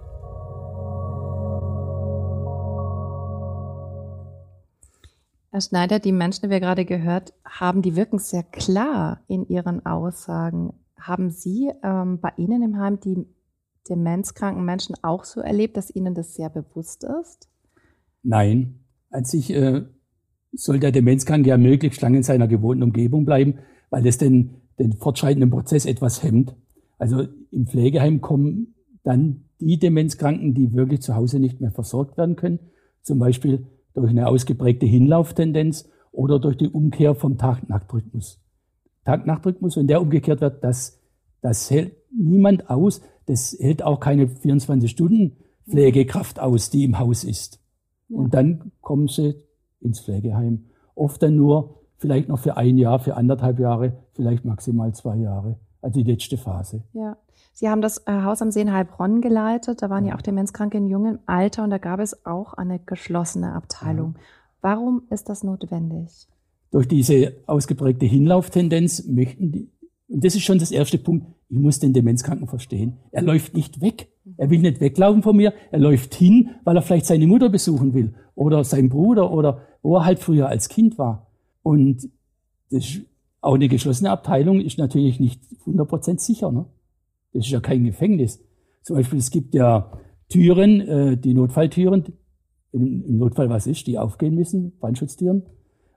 Herr 5.58 5.62
Schneider, 5.62 5.98
die 5.98 6.12
Menschen, 6.12 6.44
die 6.44 6.50
wir 6.52 6.60
gerade 6.60 6.86
gehört 6.86 7.34
haben, 7.44 7.82
die 7.82 7.96
wirken 7.96 8.20
sehr 8.20 8.44
klar 8.44 9.24
in 9.28 9.48
ihren 9.48 9.84
Aussagen. 9.88 10.74
Haben 10.96 11.32
Sie 11.32 11.72
ähm, 11.84 12.20
bei 12.20 12.32
Ihnen 12.38 12.62
im 12.62 12.78
Heim 12.78 13.00
die 13.00 13.26
demenzkranken 13.90 14.64
Menschen 14.64 14.96
auch 15.02 15.24
so 15.24 15.42
erlebt, 15.42 15.76
dass 15.76 15.90
Ihnen 15.90 16.14
das 16.14 16.36
sehr 16.36 16.52
bewusst 16.52 17.04
ist? 17.06 17.50
Nein. 18.22 18.82
An 19.10 19.24
sich 19.24 19.52
äh, 19.52 19.82
soll 20.54 20.80
der 20.80 20.92
Demenzkranke 20.92 21.50
ja 21.50 21.58
möglichst 21.58 22.02
lange 22.02 22.18
in 22.18 22.24
seiner 22.24 22.48
gewohnten 22.48 22.84
Umgebung 22.84 23.26
bleiben, 23.26 23.58
weil 23.90 24.06
es 24.06 24.20
den, 24.20 24.62
den 24.78 24.94
fortschreitenden 24.94 25.50
Prozess 25.50 25.88
etwas 25.88 26.22
hemmt. 26.22 26.56
Also 27.00 27.26
im 27.50 27.66
Pflegeheim 27.66 28.22
kommen 28.22 28.76
dann 29.02 29.46
die 29.60 29.80
Demenzkranken, 29.80 30.54
die 30.54 30.74
wirklich 30.74 31.02
zu 31.02 31.16
Hause 31.16 31.40
nicht 31.40 31.62
mehr 31.62 31.72
versorgt 31.72 32.16
werden 32.16 32.36
können, 32.36 32.60
zum 33.02 33.18
Beispiel 33.18 33.66
durch 34.02 34.12
eine 34.12 34.28
ausgeprägte 34.28 34.86
Hinlauftendenz 34.86 35.90
oder 36.12 36.38
durch 36.40 36.58
die 36.58 36.70
Umkehr 36.70 37.16
vom 37.16 37.38
Tag-Nacht-Rhythmus. 37.38 38.44
Tag-Nacht-Rhythmus, 39.06 39.78
wenn 39.78 39.88
der 39.88 40.02
umgekehrt 40.02 40.42
wird, 40.42 40.62
das, 40.64 41.00
das 41.42 41.72
hält 41.72 41.96
niemand 42.12 42.70
aus. 42.70 43.02
Das 43.26 43.58
hält 43.60 43.82
auch 43.84 44.00
keine 44.00 44.28
24-Stunden-Pflegekraft 44.28 46.40
aus, 46.40 46.70
die 46.70 46.84
im 46.84 47.00
Haus 47.00 47.24
ist. 47.24 47.60
Ja. 48.10 48.18
Und 48.18 48.36
dann 48.36 48.72
kommen 48.82 49.08
sie 49.08 49.42
ins 49.80 50.02
Pflegeheim. 50.02 50.66
Oft 50.94 51.24
dann 51.24 51.36
nur 51.36 51.78
vielleicht 51.98 52.30
noch 52.30 52.40
für 52.40 52.56
ein 52.56 52.78
Jahr, 52.78 53.00
für 53.00 53.16
anderthalb 53.16 53.60
Jahre, 53.60 53.98
vielleicht 54.14 54.46
maximal 54.46 54.94
zwei 54.94 55.18
Jahre. 55.18 55.58
Also 55.82 56.02
die 56.02 56.12
letzte 56.12 56.38
Phase. 56.38 56.84
Ja. 56.94 57.18
Sie 57.60 57.70
haben 57.70 57.82
das 57.82 58.04
äh, 58.06 58.12
Haus 58.22 58.44
am 58.44 58.52
See 58.52 58.62
in 58.62 58.72
Heilbronn 58.72 59.20
geleitet. 59.20 59.82
Da 59.82 59.90
waren 59.90 60.06
ja 60.06 60.14
auch 60.14 60.22
Demenzkranke 60.22 60.78
in 60.78 60.86
jungem 60.86 61.18
Alter 61.26 61.64
und 61.64 61.72
da 61.72 61.80
gab 61.80 62.00
es 62.00 62.24
auch 62.24 62.54
eine 62.54 62.78
geschlossene 62.78 63.54
Abteilung. 63.54 64.14
Warum 64.62 65.02
ist 65.10 65.28
das 65.28 65.44
notwendig? 65.44 66.28
Durch 66.70 66.88
diese 66.88 67.34
ausgeprägte 67.48 68.06
Hinlauftendenz 68.06 69.08
möchten 69.08 69.52
die, 69.52 69.72
und 70.08 70.24
das 70.24 70.36
ist 70.36 70.44
schon 70.44 70.60
das 70.60 70.70
erste 70.70 71.00
Punkt, 71.00 71.26
ich 71.50 71.58
muss 71.58 71.80
den 71.80 71.94
Demenzkranken 71.94 72.48
verstehen. 72.48 73.00
Er 73.10 73.24
läuft 73.24 73.56
nicht 73.56 73.82
weg. 73.82 74.10
Er 74.38 74.52
will 74.52 74.60
nicht 74.60 74.80
weglaufen 74.80 75.24
von 75.24 75.36
mir. 75.36 75.52
Er 75.72 75.80
läuft 75.80 76.14
hin, 76.14 76.52
weil 76.64 76.76
er 76.76 76.84
vielleicht 76.84 77.08
seine 77.08 77.26
Mutter 77.26 77.50
besuchen 77.50 77.96
will 77.96 78.14
oder 78.36 78.64
seinen 78.66 78.90
Bruder 78.90 79.32
oder 79.32 79.64
wo 79.82 79.96
er 79.96 80.06
halt 80.06 80.20
früher 80.20 80.48
als 80.48 80.70
Kind 80.70 81.00
war. 81.00 81.26
Und 81.64 82.08
das 82.70 83.00
auch 83.42 83.56
eine 83.56 83.68
geschlossene 83.68 84.12
Abteilung 84.12 84.62
ist 84.62 84.78
natürlich 84.78 85.20
nicht 85.20 85.42
100% 85.66 86.20
sicher. 86.20 86.52
Ne? 86.52 86.66
Das 87.34 87.46
ist 87.46 87.52
ja 87.52 87.60
kein 87.60 87.84
Gefängnis. 87.84 88.44
Zum 88.84 88.96
Beispiel, 88.96 89.20
es 89.20 89.32
gibt 89.32 89.54
ja 89.54 89.92
Türen, 90.30 90.82
äh, 90.82 91.18
die 91.18 91.34
Notfalltüren, 91.34 92.06
im, 92.72 93.18
Notfall 93.18 93.50
was 93.50 93.68
ist, 93.68 93.88
die 93.88 93.98
aufgehen 93.98 94.36
müssen, 94.36 94.78
Brandschutztüren. 94.80 95.44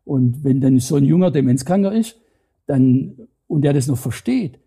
Und 0.04 0.44
wenn 0.44 0.60
dann 0.60 0.78
so 0.78 0.96
ein 0.96 1.04
junger 1.04 1.30
Demenzkranker 1.30 1.92
ist, 1.92 2.20
dann, 2.66 3.28
und 3.46 3.62
der 3.62 3.72
das 3.72 3.86
noch 3.86 3.98
versteht, 3.98 4.58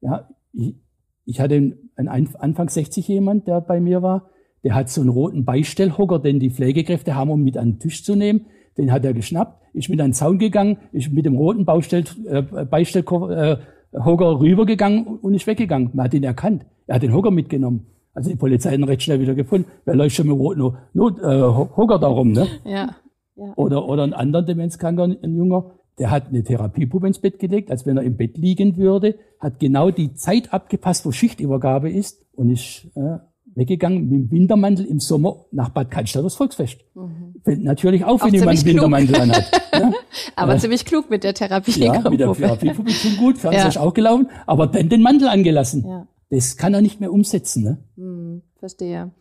ja, 0.00 0.28
ich, 0.52 0.76
ich 1.24 1.40
hatte 1.40 1.76
einen 1.96 2.08
Anfang 2.08 2.68
60 2.68 3.06
jemand, 3.08 3.48
der 3.48 3.60
bei 3.60 3.80
mir 3.80 4.02
war, 4.02 4.30
der 4.64 4.74
hat 4.74 4.88
so 4.88 5.00
einen 5.00 5.10
roten 5.10 5.44
Beistellhocker, 5.44 6.18
den 6.18 6.40
die 6.40 6.50
Pflegekräfte 6.50 7.14
haben, 7.14 7.30
um 7.30 7.42
mit 7.42 7.56
an 7.56 7.72
den 7.72 7.78
Tisch 7.80 8.04
zu 8.04 8.16
nehmen. 8.16 8.46
Den 8.76 8.92
hat 8.92 9.04
er 9.04 9.12
geschnappt, 9.12 9.62
ist 9.74 9.88
mit 9.88 10.00
an 10.00 10.08
den 10.08 10.14
Zaun 10.14 10.38
gegangen, 10.38 10.78
ist 10.92 11.12
mit 11.12 11.26
dem 11.26 11.36
roten 11.36 11.64
Baustell, 11.64 12.04
äh, 12.26 12.42
Beistellhocker 12.42 13.52
äh, 13.52 13.58
rübergegangen 13.92 15.06
und 15.06 15.34
ist 15.34 15.46
weggegangen. 15.46 15.90
Man 15.94 16.06
hat 16.06 16.14
ihn 16.14 16.24
erkannt. 16.24 16.66
Er 16.86 16.96
hat 16.96 17.02
den 17.02 17.14
Hocker 17.14 17.30
mitgenommen. 17.30 17.86
Also 18.14 18.30
die 18.30 18.36
Polizei 18.36 18.70
hat 18.70 18.78
ihn 18.78 18.84
recht 18.84 19.02
schnell 19.02 19.20
wieder 19.20 19.34
gefunden. 19.34 19.70
Wer 19.84 19.94
läuft 19.94 20.16
schon 20.16 20.26
mit 20.26 20.34
dem 20.34 20.40
roten 20.40 20.76
Not, 20.92 21.18
äh, 21.20 21.40
Hocker 21.42 21.98
da 21.98 22.08
rum, 22.08 22.32
ne? 22.32 22.46
Ja. 22.64 22.96
ja. 23.36 23.52
Oder, 23.56 23.88
oder 23.88 24.02
ein 24.02 24.14
anderer 24.14 24.42
Demenzkranker, 24.42 25.04
ein 25.04 25.36
Junger, 25.36 25.72
der 25.98 26.10
hat 26.10 26.28
eine 26.28 26.42
Therapiepuppe 26.42 27.06
ins 27.06 27.20
Bett 27.20 27.38
gelegt, 27.38 27.70
als 27.70 27.86
wenn 27.86 27.96
er 27.96 28.02
im 28.02 28.16
Bett 28.16 28.36
liegen 28.38 28.76
würde, 28.76 29.16
hat 29.40 29.58
genau 29.58 29.90
die 29.90 30.14
Zeit 30.14 30.52
abgepasst, 30.52 31.04
wo 31.06 31.12
Schichtübergabe 31.12 31.90
ist 31.90 32.24
und 32.34 32.50
ist 32.50 32.86
äh, 32.94 33.18
weggegangen 33.58 34.08
mit 34.08 34.12
dem 34.12 34.30
Wintermantel 34.30 34.86
im 34.86 35.00
Sommer 35.00 35.44
nach 35.52 35.68
Bad 35.70 35.90
Cannstatt 35.90 36.24
das 36.24 36.34
Volksfest. 36.34 36.78
Mhm. 36.94 37.34
Fällt 37.44 37.62
natürlich 37.62 38.04
auf, 38.04 38.24
wenn 38.24 38.32
jemand 38.32 38.58
einen 38.58 38.66
Wintermantel 38.66 39.16
anhat. 39.16 39.44
Ja? 39.78 39.92
aber 40.34 40.56
äh, 40.56 40.58
ziemlich 40.58 40.84
klug 40.84 41.08
mit 41.08 41.22
der 41.22 41.34
Therapie. 41.34 41.78
Ja, 41.78 42.08
mit 42.10 42.18
der 42.18 42.32
Therapiepuppe 42.32 42.90
schon 42.90 43.16
gut, 43.16 43.38
Fernseher 43.38 43.62
ja. 43.62 43.68
ist 43.68 43.78
auch 43.78 43.94
gelaufen, 43.94 44.28
aber 44.46 44.66
dann 44.66 44.88
den 44.88 45.02
Mantel 45.02 45.28
angelassen. 45.28 45.86
Ja. 45.86 46.08
Das 46.30 46.56
kann 46.56 46.74
er 46.74 46.80
nicht 46.80 46.98
mehr 46.98 47.12
umsetzen. 47.12 47.62
Ne? 47.62 47.78
Mhm, 47.94 48.42
verstehe. 48.58 49.12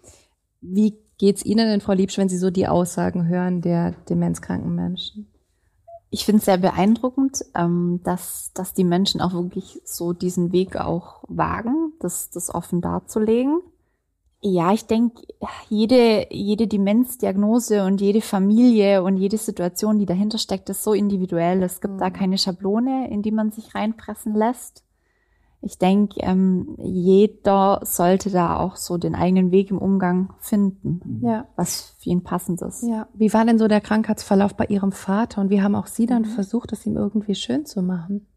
Wie 0.61 0.95
geht's 1.19 1.45
Ihnen 1.45 1.67
denn, 1.67 1.81
Frau 1.81 1.93
Liebsch, 1.93 2.17
wenn 2.17 2.29
Sie 2.29 2.37
so 2.37 2.49
die 2.49 2.67
Aussagen 2.67 3.27
hören 3.27 3.61
der 3.61 3.91
demenzkranken 4.09 4.73
Menschen? 4.73 5.27
ich 6.09 6.25
finde 6.25 6.39
es 6.39 6.45
sehr 6.45 6.57
beeindruckend, 6.57 7.43
ähm, 7.53 8.01
dass, 8.03 8.51
dass 8.53 8.73
die 8.73 8.83
Menschen 8.83 9.21
auch 9.21 9.33
wirklich 9.33 9.81
so 9.83 10.13
diesen 10.13 10.51
Weg 10.51 10.77
auch 10.77 11.23
wagen, 11.27 11.93
das, 11.99 12.29
das 12.29 12.53
offen 12.53 12.81
darzulegen. 12.81 13.59
Ja, 14.49 14.71
ich 14.73 14.85
denke, 14.85 15.21
jede, 15.69 16.27
jede 16.31 16.67
Demenzdiagnose 16.67 17.83
und 17.85 18.01
jede 18.01 18.21
Familie 18.21 19.03
und 19.03 19.17
jede 19.17 19.37
Situation, 19.37 19.99
die 19.99 20.05
dahinter 20.05 20.37
steckt, 20.37 20.69
ist 20.69 20.83
so 20.83 20.93
individuell. 20.93 21.63
Es 21.63 21.81
gibt 21.81 21.95
mhm. 21.95 21.99
da 21.99 22.09
keine 22.09 22.37
Schablone, 22.37 23.09
in 23.09 23.21
die 23.21 23.31
man 23.31 23.51
sich 23.51 23.75
reinpressen 23.75 24.33
lässt 24.35 24.83
ich 25.61 25.77
denke, 25.77 26.19
ähm, 26.19 26.75
jeder 26.77 27.81
sollte 27.83 28.29
da 28.29 28.57
auch 28.57 28.75
so 28.75 28.97
den 28.97 29.15
eigenen 29.15 29.51
Weg 29.51 29.71
im 29.71 29.79
Umgang 29.79 30.33
finden, 30.39 31.21
ja. 31.23 31.47
was 31.55 31.95
für 31.99 32.09
ihn 32.09 32.23
passend 32.23 32.61
ist. 32.61 32.83
Ja. 32.83 33.07
Wie 33.13 33.33
war 33.33 33.43
denn 33.43 33.57
so 33.57 33.67
der 33.67 33.81
Krankheitsverlauf 33.81 34.55
bei 34.55 34.65
Ihrem 34.65 34.91
Vater 34.91 35.41
und 35.41 35.49
wie 35.49 35.61
haben 35.61 35.75
auch 35.75 35.87
Sie 35.87 36.05
dann 36.05 36.23
mhm. 36.23 36.27
versucht, 36.27 36.71
es 36.73 36.85
ihm 36.85 36.95
irgendwie 36.95 37.35
schön 37.35 37.65
zu 37.65 37.81
machen? 37.81 38.27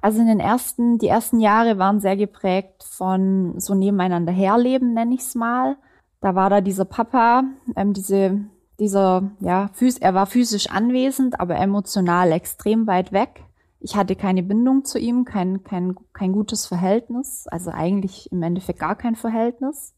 Also 0.00 0.20
in 0.20 0.26
den 0.28 0.40
ersten, 0.40 0.98
die 0.98 1.08
ersten 1.08 1.40
Jahre 1.40 1.78
waren 1.78 2.00
sehr 2.00 2.16
geprägt 2.16 2.84
von 2.84 3.58
so 3.58 3.74
nebeneinander 3.74 4.32
herleben, 4.32 4.94
nenne 4.94 5.14
ich 5.14 5.20
es 5.20 5.34
mal. 5.34 5.76
Da 6.20 6.34
war 6.34 6.50
da 6.50 6.60
dieser 6.60 6.84
Papa, 6.84 7.44
ähm, 7.76 7.92
diese, 7.92 8.40
dieser, 8.78 9.30
ja, 9.40 9.70
phys 9.72 9.98
er 9.98 10.14
war 10.14 10.26
physisch 10.26 10.70
anwesend, 10.70 11.40
aber 11.40 11.56
emotional 11.56 12.32
extrem 12.32 12.86
weit 12.86 13.12
weg 13.12 13.44
ich 13.80 13.96
hatte 13.96 14.16
keine 14.16 14.42
Bindung 14.42 14.84
zu 14.84 14.98
ihm, 14.98 15.24
kein, 15.24 15.62
kein, 15.62 15.94
kein 16.12 16.32
gutes 16.32 16.66
Verhältnis, 16.66 17.46
also 17.48 17.70
eigentlich 17.70 18.30
im 18.32 18.42
Endeffekt 18.42 18.80
gar 18.80 18.96
kein 18.96 19.14
Verhältnis. 19.14 19.94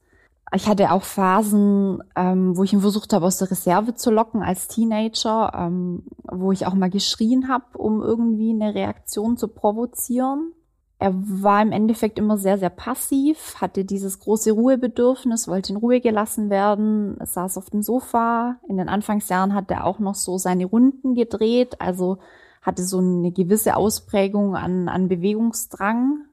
Ich 0.53 0.67
hatte 0.67 0.91
auch 0.91 1.03
Phasen, 1.03 2.03
ähm, 2.17 2.57
wo 2.57 2.65
ich 2.65 2.73
ihn 2.73 2.81
versucht 2.81 3.13
habe, 3.13 3.27
aus 3.27 3.39
der 3.39 3.51
Reserve 3.51 3.95
zu 3.95 4.11
locken 4.11 4.43
als 4.43 4.67
Teenager, 4.67 5.53
ähm, 5.55 6.03
wo 6.25 6.51
ich 6.51 6.67
auch 6.67 6.75
mal 6.75 6.91
geschrien 6.91 7.49
habe, 7.49 7.79
um 7.79 8.03
irgendwie 8.03 8.51
eine 8.51 8.75
Reaktion 8.75 9.37
zu 9.37 9.47
provozieren. 9.47 10.53
Er 10.99 11.15
war 11.15 11.63
im 11.63 11.73
Endeffekt 11.73 12.19
immer 12.19 12.37
sehr, 12.37 12.59
sehr 12.59 12.69
passiv, 12.69 13.55
hatte 13.61 13.85
dieses 13.85 14.19
große 14.19 14.51
Ruhebedürfnis, 14.51 15.49
wollte 15.49 15.73
in 15.73 15.79
Ruhe 15.79 16.01
gelassen 16.01 16.51
werden, 16.51 17.17
saß 17.25 17.57
auf 17.57 17.71
dem 17.71 17.83
Sofa. 17.83 18.57
In 18.69 18.77
den 18.77 18.89
Anfangsjahren 18.89 19.55
hat 19.55 19.71
er 19.71 19.87
auch 19.87 19.99
noch 19.99 20.17
so 20.17 20.37
seine 20.37 20.67
Runden 20.67 21.15
gedreht, 21.15 21.81
also 21.81 22.19
hatte 22.61 22.83
so 22.83 22.99
eine 22.99 23.33
gewisse 23.33 23.77
Ausprägung 23.77 24.57
an, 24.57 24.89
an 24.89 25.09
Bewegungsdrang, 25.09 26.27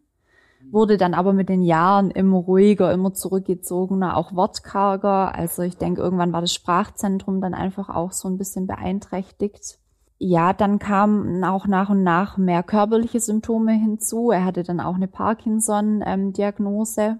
wurde 0.71 0.97
dann 0.97 1.13
aber 1.13 1.33
mit 1.33 1.50
den 1.50 1.62
Jahren 1.62 2.09
immer 2.12 2.38
ruhiger, 2.38 2.91
immer 2.91 3.13
zurückgezogener, 3.13 4.17
auch 4.17 4.36
wortkarger. 4.36 5.36
Also 5.36 5.62
ich 5.63 5.77
denke, 5.77 6.01
irgendwann 6.01 6.33
war 6.33 6.41
das 6.41 6.53
Sprachzentrum 6.53 7.39
dann 7.41 7.53
einfach 7.53 7.89
auch 7.89 8.12
so 8.12 8.27
ein 8.27 8.38
bisschen 8.38 8.67
beeinträchtigt. 8.67 9.79
Ja, 10.19 10.53
dann 10.53 10.79
kamen 10.79 11.43
auch 11.43 11.67
nach 11.67 11.89
und 11.89 12.01
nach 12.03 12.38
mehr 12.38 12.63
körperliche 12.63 13.19
Symptome 13.19 13.74
hinzu. 13.74 14.31
Er 14.31 14.45
hatte 14.45 14.63
dann 14.63 14.79
auch 14.79 14.95
eine 14.95 15.07
Parkinson-Diagnose, 15.07 17.19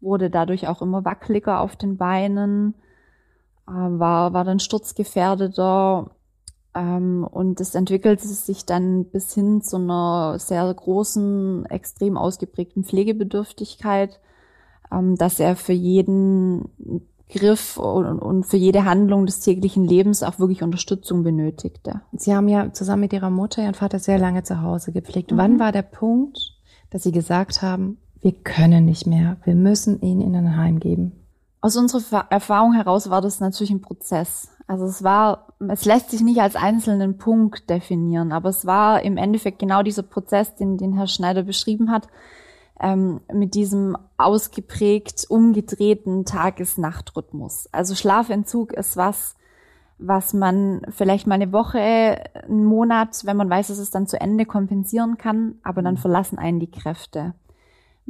wurde 0.00 0.28
dadurch 0.28 0.68
auch 0.68 0.82
immer 0.82 1.06
wackeliger 1.06 1.60
auf 1.60 1.76
den 1.76 1.96
Beinen, 1.96 2.74
äh, 3.66 3.72
war, 3.72 4.34
war 4.34 4.44
dann 4.44 4.60
sturzgefährdeter, 4.60 6.10
und 7.24 7.60
es 7.60 7.74
entwickelte 7.74 8.26
sich 8.26 8.64
dann 8.66 9.04
bis 9.04 9.34
hin 9.34 9.62
zu 9.62 9.76
einer 9.76 10.38
sehr 10.38 10.72
großen, 10.72 11.66
extrem 11.66 12.16
ausgeprägten 12.16 12.84
Pflegebedürftigkeit, 12.84 14.20
ähm, 14.92 15.16
dass 15.16 15.40
er 15.40 15.56
für 15.56 15.72
jeden 15.72 16.68
Griff 17.30 17.76
und, 17.76 18.44
für 18.46 18.56
jede 18.56 18.84
Handlung 18.84 19.26
des 19.26 19.40
täglichen 19.40 19.84
Lebens 19.84 20.22
auch 20.22 20.38
wirklich 20.38 20.62
Unterstützung 20.62 21.22
benötigte. 21.22 22.00
Sie 22.12 22.34
haben 22.34 22.48
ja 22.48 22.72
zusammen 22.72 23.02
mit 23.02 23.12
Ihrer 23.12 23.30
Mutter 23.30 23.62
Ihren 23.62 23.74
Vater 23.74 23.98
sehr 23.98 24.18
lange 24.18 24.44
zu 24.44 24.62
Hause 24.62 24.92
gepflegt. 24.92 25.32
Mhm. 25.32 25.36
Wann 25.36 25.60
war 25.60 25.72
der 25.72 25.82
Punkt, 25.82 26.56
dass 26.90 27.02
Sie 27.02 27.12
gesagt 27.12 27.60
haben, 27.60 27.98
wir 28.20 28.32
können 28.32 28.86
nicht 28.86 29.06
mehr, 29.06 29.36
wir 29.44 29.54
müssen 29.54 30.00
ihn 30.00 30.20
in 30.20 30.34
ein 30.34 30.56
Heim 30.56 30.80
geben? 30.80 31.12
Aus 31.60 31.76
unserer 31.76 32.26
Erfahrung 32.30 32.72
heraus 32.72 33.10
war 33.10 33.20
das 33.20 33.40
natürlich 33.40 33.70
ein 33.70 33.80
Prozess. 33.80 34.50
Also 34.68 34.84
es 34.84 35.02
war, 35.02 35.48
es 35.68 35.84
lässt 35.86 36.10
sich 36.10 36.20
nicht 36.20 36.40
als 36.40 36.54
einzelnen 36.54 37.16
Punkt 37.18 37.68
definieren, 37.70 38.32
aber 38.32 38.50
es 38.50 38.66
war 38.66 39.02
im 39.02 39.16
Endeffekt 39.16 39.58
genau 39.58 39.82
dieser 39.82 40.02
Prozess, 40.02 40.54
den, 40.56 40.76
den 40.76 40.92
Herr 40.92 41.06
Schneider 41.06 41.42
beschrieben 41.42 41.90
hat, 41.90 42.06
ähm, 42.78 43.20
mit 43.32 43.54
diesem 43.54 43.96
ausgeprägt 44.18 45.26
umgedrehten 45.28 46.24
Tages-Nacht-Rhythmus. 46.24 47.68
Also 47.72 47.94
Schlafentzug 47.94 48.72
ist 48.74 48.96
was, 48.96 49.36
was 49.98 50.32
man 50.32 50.82
vielleicht 50.90 51.26
mal 51.26 51.36
eine 51.36 51.52
Woche, 51.52 51.80
einen 51.80 52.64
Monat, 52.64 53.22
wenn 53.24 53.36
man 53.36 53.50
weiß, 53.50 53.68
dass 53.68 53.78
es 53.78 53.90
dann 53.90 54.06
zu 54.06 54.20
Ende 54.20 54.44
kompensieren 54.44 55.18
kann, 55.18 55.56
aber 55.62 55.82
dann 55.82 55.96
verlassen 55.96 56.38
einen 56.38 56.60
die 56.60 56.70
Kräfte. 56.70 57.34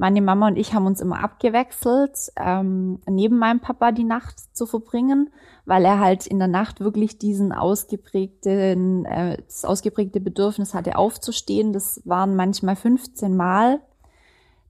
Meine 0.00 0.23
Mama 0.23 0.47
und 0.47 0.57
ich 0.57 0.75
haben 0.75 0.87
uns 0.87 1.00
immer 1.00 1.25
abgewechselt, 1.25 2.31
ähm, 2.37 3.00
neben 3.09 3.37
meinem 3.37 3.59
Papa 3.59 3.90
die 3.90 4.05
Nacht 4.05 4.38
zu 4.57 4.64
verbringen, 4.64 5.31
weil 5.64 5.85
er 5.85 5.99
halt 5.99 6.25
in 6.28 6.38
der 6.38 6.47
Nacht 6.47 6.78
wirklich 6.78 7.19
diesen 7.19 7.50
ausgeprägten, 7.52 9.07
äh, 9.07 9.43
das 9.45 9.64
ausgeprägte 9.64 10.21
Bedürfnis 10.21 10.73
hatte, 10.73 10.97
aufzustehen. 10.97 11.73
Das 11.73 12.00
waren 12.05 12.37
manchmal 12.37 12.76
15 12.76 13.37
Mal. 13.37 13.81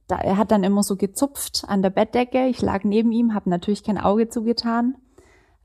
Da, 0.07 0.17
er 0.17 0.37
hat 0.37 0.49
dann 0.49 0.63
immer 0.63 0.81
so 0.81 0.95
gezupft 0.95 1.63
an 1.67 1.83
der 1.83 1.91
Bettdecke. 1.91 2.47
Ich 2.47 2.63
lag 2.63 2.83
neben 2.83 3.11
ihm, 3.11 3.35
habe 3.35 3.51
natürlich 3.51 3.83
kein 3.83 3.99
Auge 3.99 4.29
zugetan. 4.29 4.95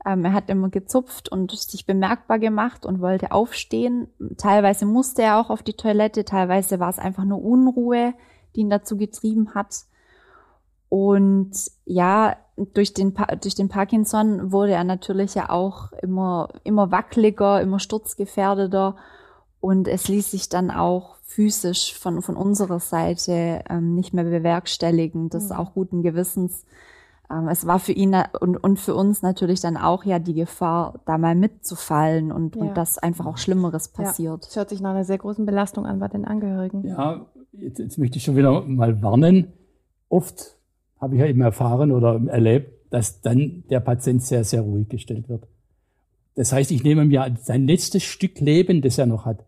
Ähm, 0.05 0.23
er 0.25 0.33
hat 0.33 0.47
immer 0.51 0.69
gezupft 0.69 1.29
und 1.29 1.49
sich 1.49 1.87
bemerkbar 1.87 2.37
gemacht 2.37 2.85
und 2.85 3.01
wollte 3.01 3.31
aufstehen. 3.31 4.09
Teilweise 4.37 4.85
musste 4.85 5.23
er 5.23 5.39
auch 5.39 5.49
auf 5.49 5.63
die 5.63 5.73
Toilette, 5.73 6.23
teilweise 6.23 6.79
war 6.79 6.89
es 6.89 6.99
einfach 6.99 7.23
nur 7.23 7.43
Unruhe 7.43 8.13
die 8.55 8.61
ihn 8.61 8.69
dazu 8.69 8.97
getrieben 8.97 9.53
hat. 9.53 9.85
Und 10.89 11.51
ja, 11.85 12.37
durch 12.55 12.93
den, 12.93 13.13
durch 13.41 13.55
den 13.55 13.69
Parkinson 13.69 14.51
wurde 14.51 14.73
er 14.73 14.83
natürlich 14.83 15.35
ja 15.35 15.49
auch 15.49 15.91
immer, 15.93 16.49
immer 16.63 16.91
wackeliger, 16.91 17.61
immer 17.61 17.79
sturzgefährdeter. 17.79 18.95
Und 19.59 19.87
es 19.87 20.07
ließ 20.07 20.31
sich 20.31 20.47
dann 20.47 20.71
auch 20.71 21.15
physisch 21.23 21.97
von, 21.97 22.21
von 22.21 22.37
unserer 22.37 22.79
Seite 22.79 23.63
ähm, 23.69 23.95
nicht 23.95 24.13
mehr 24.13 24.23
bewerkstelligen, 24.23 25.29
das 25.29 25.49
mhm. 25.49 25.55
auch 25.55 25.73
guten 25.73 26.03
Gewissens. 26.03 26.65
Ähm, 27.31 27.47
es 27.47 27.65
war 27.65 27.79
für 27.79 27.91
ihn 27.91 28.15
und, 28.39 28.57
und 28.57 28.79
für 28.79 28.95
uns 28.95 29.21
natürlich 29.21 29.59
dann 29.59 29.75
auch 29.75 30.03
ja 30.03 30.19
die 30.19 30.35
Gefahr, 30.35 30.99
da 31.05 31.17
mal 31.17 31.35
mitzufallen 31.35 32.31
und, 32.31 32.55
ja. 32.55 32.61
und 32.61 32.77
dass 32.77 32.99
einfach 32.99 33.25
auch 33.25 33.37
Schlimmeres 33.37 33.87
passiert. 33.87 34.43
Ja, 34.43 34.47
das 34.47 34.55
hört 34.55 34.69
sich 34.69 34.81
nach 34.81 34.91
einer 34.91 35.03
sehr 35.03 35.17
großen 35.17 35.45
Belastung 35.45 35.85
an 35.85 35.99
bei 35.99 36.07
den 36.07 36.25
Angehörigen. 36.25 36.85
Ja, 36.85 37.25
jetzt, 37.59 37.79
jetzt 37.79 37.97
möchte 37.97 38.17
ich 38.17 38.23
schon 38.23 38.35
wieder 38.35 38.61
mal 38.61 39.01
warnen. 39.01 39.53
Oft 40.09 40.57
habe 40.99 41.15
ich 41.15 41.21
ja 41.21 41.27
eben 41.27 41.41
erfahren 41.41 41.91
oder 41.91 42.21
erlebt, 42.27 42.71
dass 42.91 43.21
dann 43.21 43.63
der 43.69 43.79
Patient 43.79 44.23
sehr, 44.23 44.43
sehr 44.43 44.61
ruhig 44.61 44.89
gestellt 44.89 45.29
wird. 45.29 45.47
Das 46.35 46.51
heißt, 46.51 46.71
ich 46.71 46.83
nehme 46.83 47.05
mir 47.05 47.35
sein 47.41 47.65
letztes 47.65 48.03
Stück 48.03 48.39
Leben, 48.39 48.81
das 48.81 48.97
er 48.97 49.05
noch 49.05 49.25
hat. 49.25 49.45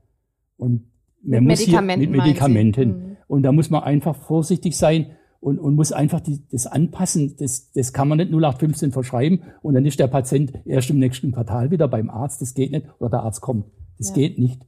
Und 0.57 0.85
mit 1.21 1.41
Medikamenten. 1.41 2.01
Hier, 2.01 2.09
mit 2.09 2.19
Medikamenten. 2.21 2.89
Mhm. 2.89 3.17
Und 3.27 3.43
da 3.43 3.51
muss 3.51 3.69
man 3.69 3.83
einfach 3.83 4.15
vorsichtig 4.15 4.77
sein 4.77 5.11
und, 5.39 5.59
und 5.59 5.75
muss 5.75 5.91
einfach 5.91 6.21
die, 6.21 6.41
das 6.49 6.65
anpassen. 6.65 7.35
Das, 7.37 7.71
das 7.73 7.93
kann 7.93 8.07
man 8.07 8.17
nicht 8.17 8.31
0815 8.31 8.91
verschreiben 8.91 9.41
und 9.61 9.73
dann 9.73 9.85
ist 9.85 9.99
der 9.99 10.07
Patient 10.07 10.53
erst 10.65 10.89
im 10.89 10.99
nächsten 10.99 11.31
Quartal 11.31 11.71
wieder 11.71 11.87
beim 11.87 12.09
Arzt. 12.09 12.41
Das 12.41 12.53
geht 12.53 12.71
nicht. 12.71 12.85
Oder 12.99 13.09
der 13.09 13.19
Arzt 13.21 13.41
kommt. 13.41 13.65
Das 13.97 14.09
ja. 14.09 14.15
geht 14.15 14.39
nicht. 14.39 14.61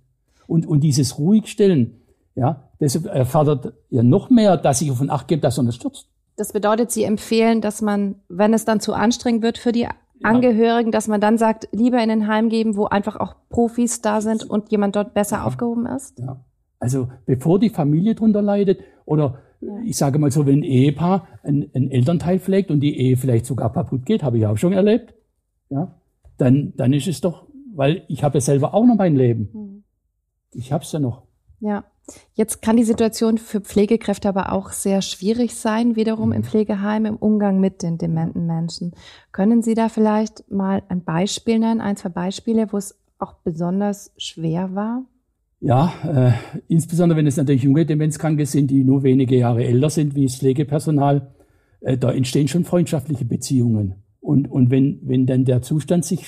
Und, 0.47 0.65
und 0.65 0.81
dieses 0.81 1.17
Ruhigstellen, 1.17 2.01
ja, 2.35 2.69
das 2.79 2.95
erfordert 2.95 3.73
ja 3.89 4.03
noch 4.03 4.29
mehr, 4.29 4.57
dass 4.57 4.81
ich 4.81 4.91
auf 4.91 4.99
den 4.99 5.09
Acht 5.09 5.27
gebe, 5.27 5.41
dass 5.41 5.57
er 5.57 5.63
nicht 5.63 5.75
stürzt. 5.75 6.07
Das 6.37 6.53
bedeutet, 6.53 6.91
Sie 6.91 7.03
empfehlen, 7.03 7.59
dass 7.59 7.81
man, 7.81 8.15
wenn 8.29 8.53
es 8.53 8.63
dann 8.63 8.79
zu 8.79 8.93
anstrengend 8.93 9.43
wird 9.43 9.57
für 9.57 9.73
die 9.73 9.87
Angehörigen, 10.23 10.91
dass 10.91 11.07
man 11.07 11.21
dann 11.21 11.37
sagt, 11.37 11.67
lieber 11.71 12.01
in 12.01 12.11
ein 12.11 12.27
Heim 12.27 12.49
geben, 12.49 12.75
wo 12.75 12.85
einfach 12.85 13.15
auch 13.17 13.35
Profis 13.49 14.01
da 14.01 14.21
sind 14.21 14.49
und 14.49 14.71
jemand 14.71 14.95
dort 14.95 15.13
besser 15.13 15.37
ja. 15.37 15.43
aufgehoben 15.43 15.85
ist? 15.85 16.17
Ja. 16.19 16.43
Also 16.79 17.09
bevor 17.25 17.59
die 17.59 17.69
Familie 17.69 18.15
drunter 18.15 18.41
leidet 18.41 18.79
oder 19.05 19.39
ja. 19.61 19.79
ich 19.83 19.97
sage 19.97 20.19
mal 20.19 20.31
so, 20.31 20.45
wenn 20.45 20.59
ein 20.59 20.63
Ehepaar 20.63 21.27
ein, 21.43 21.69
ein 21.73 21.91
Elternteil 21.91 22.39
pflegt 22.39 22.71
und 22.71 22.79
die 22.79 22.97
Ehe 22.97 23.17
vielleicht 23.17 23.45
sogar 23.45 23.71
kaputt 23.71 24.05
geht, 24.05 24.23
habe 24.23 24.37
ich 24.37 24.45
auch 24.45 24.57
schon 24.57 24.73
erlebt, 24.73 25.13
ja, 25.69 25.95
dann, 26.37 26.73
dann 26.77 26.93
ist 26.93 27.07
es 27.07 27.21
doch, 27.21 27.47
weil 27.75 28.03
ich 28.07 28.23
habe 28.23 28.37
ja 28.37 28.41
selber 28.41 28.73
auch 28.73 28.85
noch 28.85 28.95
mein 28.95 29.15
Leben. 29.15 29.49
Mhm. 29.53 29.83
Ich 30.53 30.71
habe 30.71 30.83
es 30.83 30.91
ja 30.91 30.99
noch. 30.99 31.23
Ja. 31.59 31.83
Jetzt 32.33 32.61
kann 32.61 32.77
die 32.77 32.83
Situation 32.83 33.37
für 33.37 33.61
Pflegekräfte 33.61 34.29
aber 34.29 34.51
auch 34.51 34.71
sehr 34.71 35.01
schwierig 35.01 35.55
sein, 35.55 35.95
wiederum 35.95 36.31
im 36.31 36.41
mhm. 36.41 36.45
Pflegeheim, 36.45 37.05
im 37.05 37.15
Umgang 37.15 37.59
mit 37.59 37.83
den 37.83 37.97
dementen 37.97 38.45
Menschen. 38.45 38.93
Können 39.31 39.61
Sie 39.61 39.73
da 39.73 39.89
vielleicht 39.89 40.49
mal 40.51 40.83
ein 40.89 41.03
Beispiel 41.03 41.59
nennen, 41.59 41.81
ein, 41.81 41.97
zwei 41.97 42.09
Beispiele, 42.09 42.71
wo 42.71 42.77
es 42.77 42.95
auch 43.17 43.33
besonders 43.43 44.11
schwer 44.17 44.75
war? 44.75 45.03
Ja, 45.61 45.93
äh, 46.05 46.31
insbesondere 46.69 47.17
wenn 47.17 47.27
es 47.27 47.35
natürlich 47.35 47.63
junge 47.63 47.85
Demenzkranke 47.85 48.45
sind, 48.45 48.71
die 48.71 48.83
nur 48.83 49.03
wenige 49.03 49.35
Jahre 49.35 49.65
älter 49.65 49.89
sind 49.89 50.15
wie 50.15 50.25
das 50.25 50.37
Pflegepersonal, 50.37 51.27
äh, 51.81 51.97
da 51.97 52.11
entstehen 52.11 52.47
schon 52.47 52.63
freundschaftliche 52.63 53.25
Beziehungen. 53.25 53.95
Und, 54.21 54.49
und 54.49 54.69
wenn, 54.69 54.99
wenn 55.03 55.25
dann 55.25 55.43
der 55.43 55.61
Zustand 55.61 56.05
sich 56.05 56.25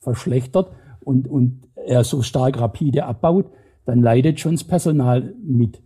verschlechtert 0.00 0.72
und, 1.00 1.28
und 1.28 1.62
er 1.74 2.04
so 2.04 2.22
stark 2.22 2.58
rapide 2.58 3.04
abbaut, 3.04 3.50
dann 3.84 4.00
leidet 4.00 4.40
schon 4.40 4.52
das 4.52 4.64
Personal 4.64 5.34
mit. 5.42 5.80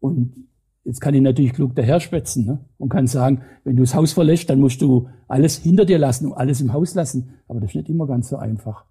Und 0.00 0.46
jetzt 0.84 1.00
kann 1.00 1.14
ich 1.14 1.22
natürlich 1.22 1.52
klug 1.54 1.74
daherschwätzen 1.74 2.46
ne? 2.46 2.58
und 2.78 2.90
kann 2.90 3.06
sagen, 3.06 3.42
wenn 3.64 3.76
du 3.76 3.82
das 3.82 3.94
Haus 3.94 4.12
verlässt, 4.12 4.50
dann 4.50 4.60
musst 4.60 4.82
du 4.82 5.08
alles 5.28 5.56
hinter 5.56 5.84
dir 5.84 5.98
lassen 5.98 6.26
und 6.26 6.34
alles 6.34 6.60
im 6.60 6.72
Haus 6.72 6.94
lassen. 6.94 7.30
Aber 7.48 7.60
das 7.60 7.70
ist 7.70 7.76
nicht 7.76 7.88
immer 7.88 8.06
ganz 8.06 8.28
so 8.28 8.36
einfach. 8.36 8.84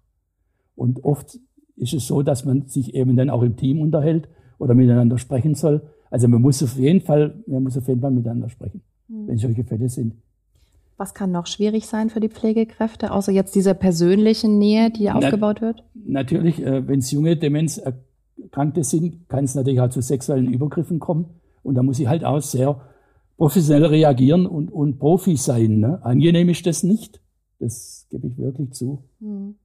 Und 0.74 1.04
oft 1.04 1.38
ist 1.76 1.94
es 1.94 2.06
so, 2.06 2.22
dass 2.22 2.44
man 2.44 2.66
sich 2.66 2.94
eben 2.94 3.16
dann 3.16 3.30
auch 3.30 3.42
im 3.42 3.56
Team 3.56 3.80
unterhält 3.80 4.28
oder 4.58 4.74
miteinander 4.74 5.18
sprechen 5.18 5.54
soll. 5.54 5.82
Also 6.10 6.28
man 6.28 6.42
muss 6.42 6.62
auf 6.62 6.76
jeden 6.76 7.00
Fall, 7.00 7.42
man 7.46 7.62
muss 7.62 7.76
auf 7.76 7.88
jeden 7.88 8.00
Fall 8.00 8.10
miteinander 8.10 8.48
sprechen, 8.48 8.82
mhm. 9.08 9.28
wenn 9.28 9.38
solche 9.38 9.64
Fälle 9.64 9.88
sind. 9.88 10.14
Was 10.96 11.12
kann 11.12 11.32
noch 11.32 11.46
schwierig 11.46 11.86
sein 11.86 12.08
für 12.08 12.20
die 12.20 12.28
Pflegekräfte, 12.28 13.10
außer 13.10 13.32
jetzt 13.32 13.56
dieser 13.56 13.74
persönlichen 13.74 14.58
Nähe, 14.58 14.90
die 14.90 15.04
Na, 15.04 15.14
aufgebaut 15.14 15.60
wird? 15.60 15.82
Natürlich, 15.94 16.62
äh, 16.64 16.86
wenn 16.86 17.00
es 17.00 17.10
junge 17.10 17.36
Demenzerkrankte 17.36 18.13
sind, 18.82 19.28
kann 19.28 19.44
es 19.44 19.54
natürlich 19.54 19.80
auch 19.80 19.90
zu 19.90 20.00
sexuellen 20.00 20.52
Übergriffen 20.52 20.98
kommen. 20.98 21.26
Und 21.62 21.74
da 21.74 21.82
muss 21.82 21.98
ich 21.98 22.06
halt 22.06 22.24
auch 22.24 22.40
sehr 22.40 22.80
professionell 23.36 23.86
reagieren 23.86 24.46
und, 24.46 24.70
und 24.70 24.98
Profi 24.98 25.36
sein. 25.36 25.80
Ne? 25.80 26.04
Angenehm 26.04 26.48
ist 26.48 26.66
das 26.66 26.82
nicht. 26.82 27.20
Das 27.58 28.06
gebe 28.10 28.26
ich 28.28 28.38
wirklich 28.38 28.72
zu. 28.72 29.04
Mhm. 29.20 29.56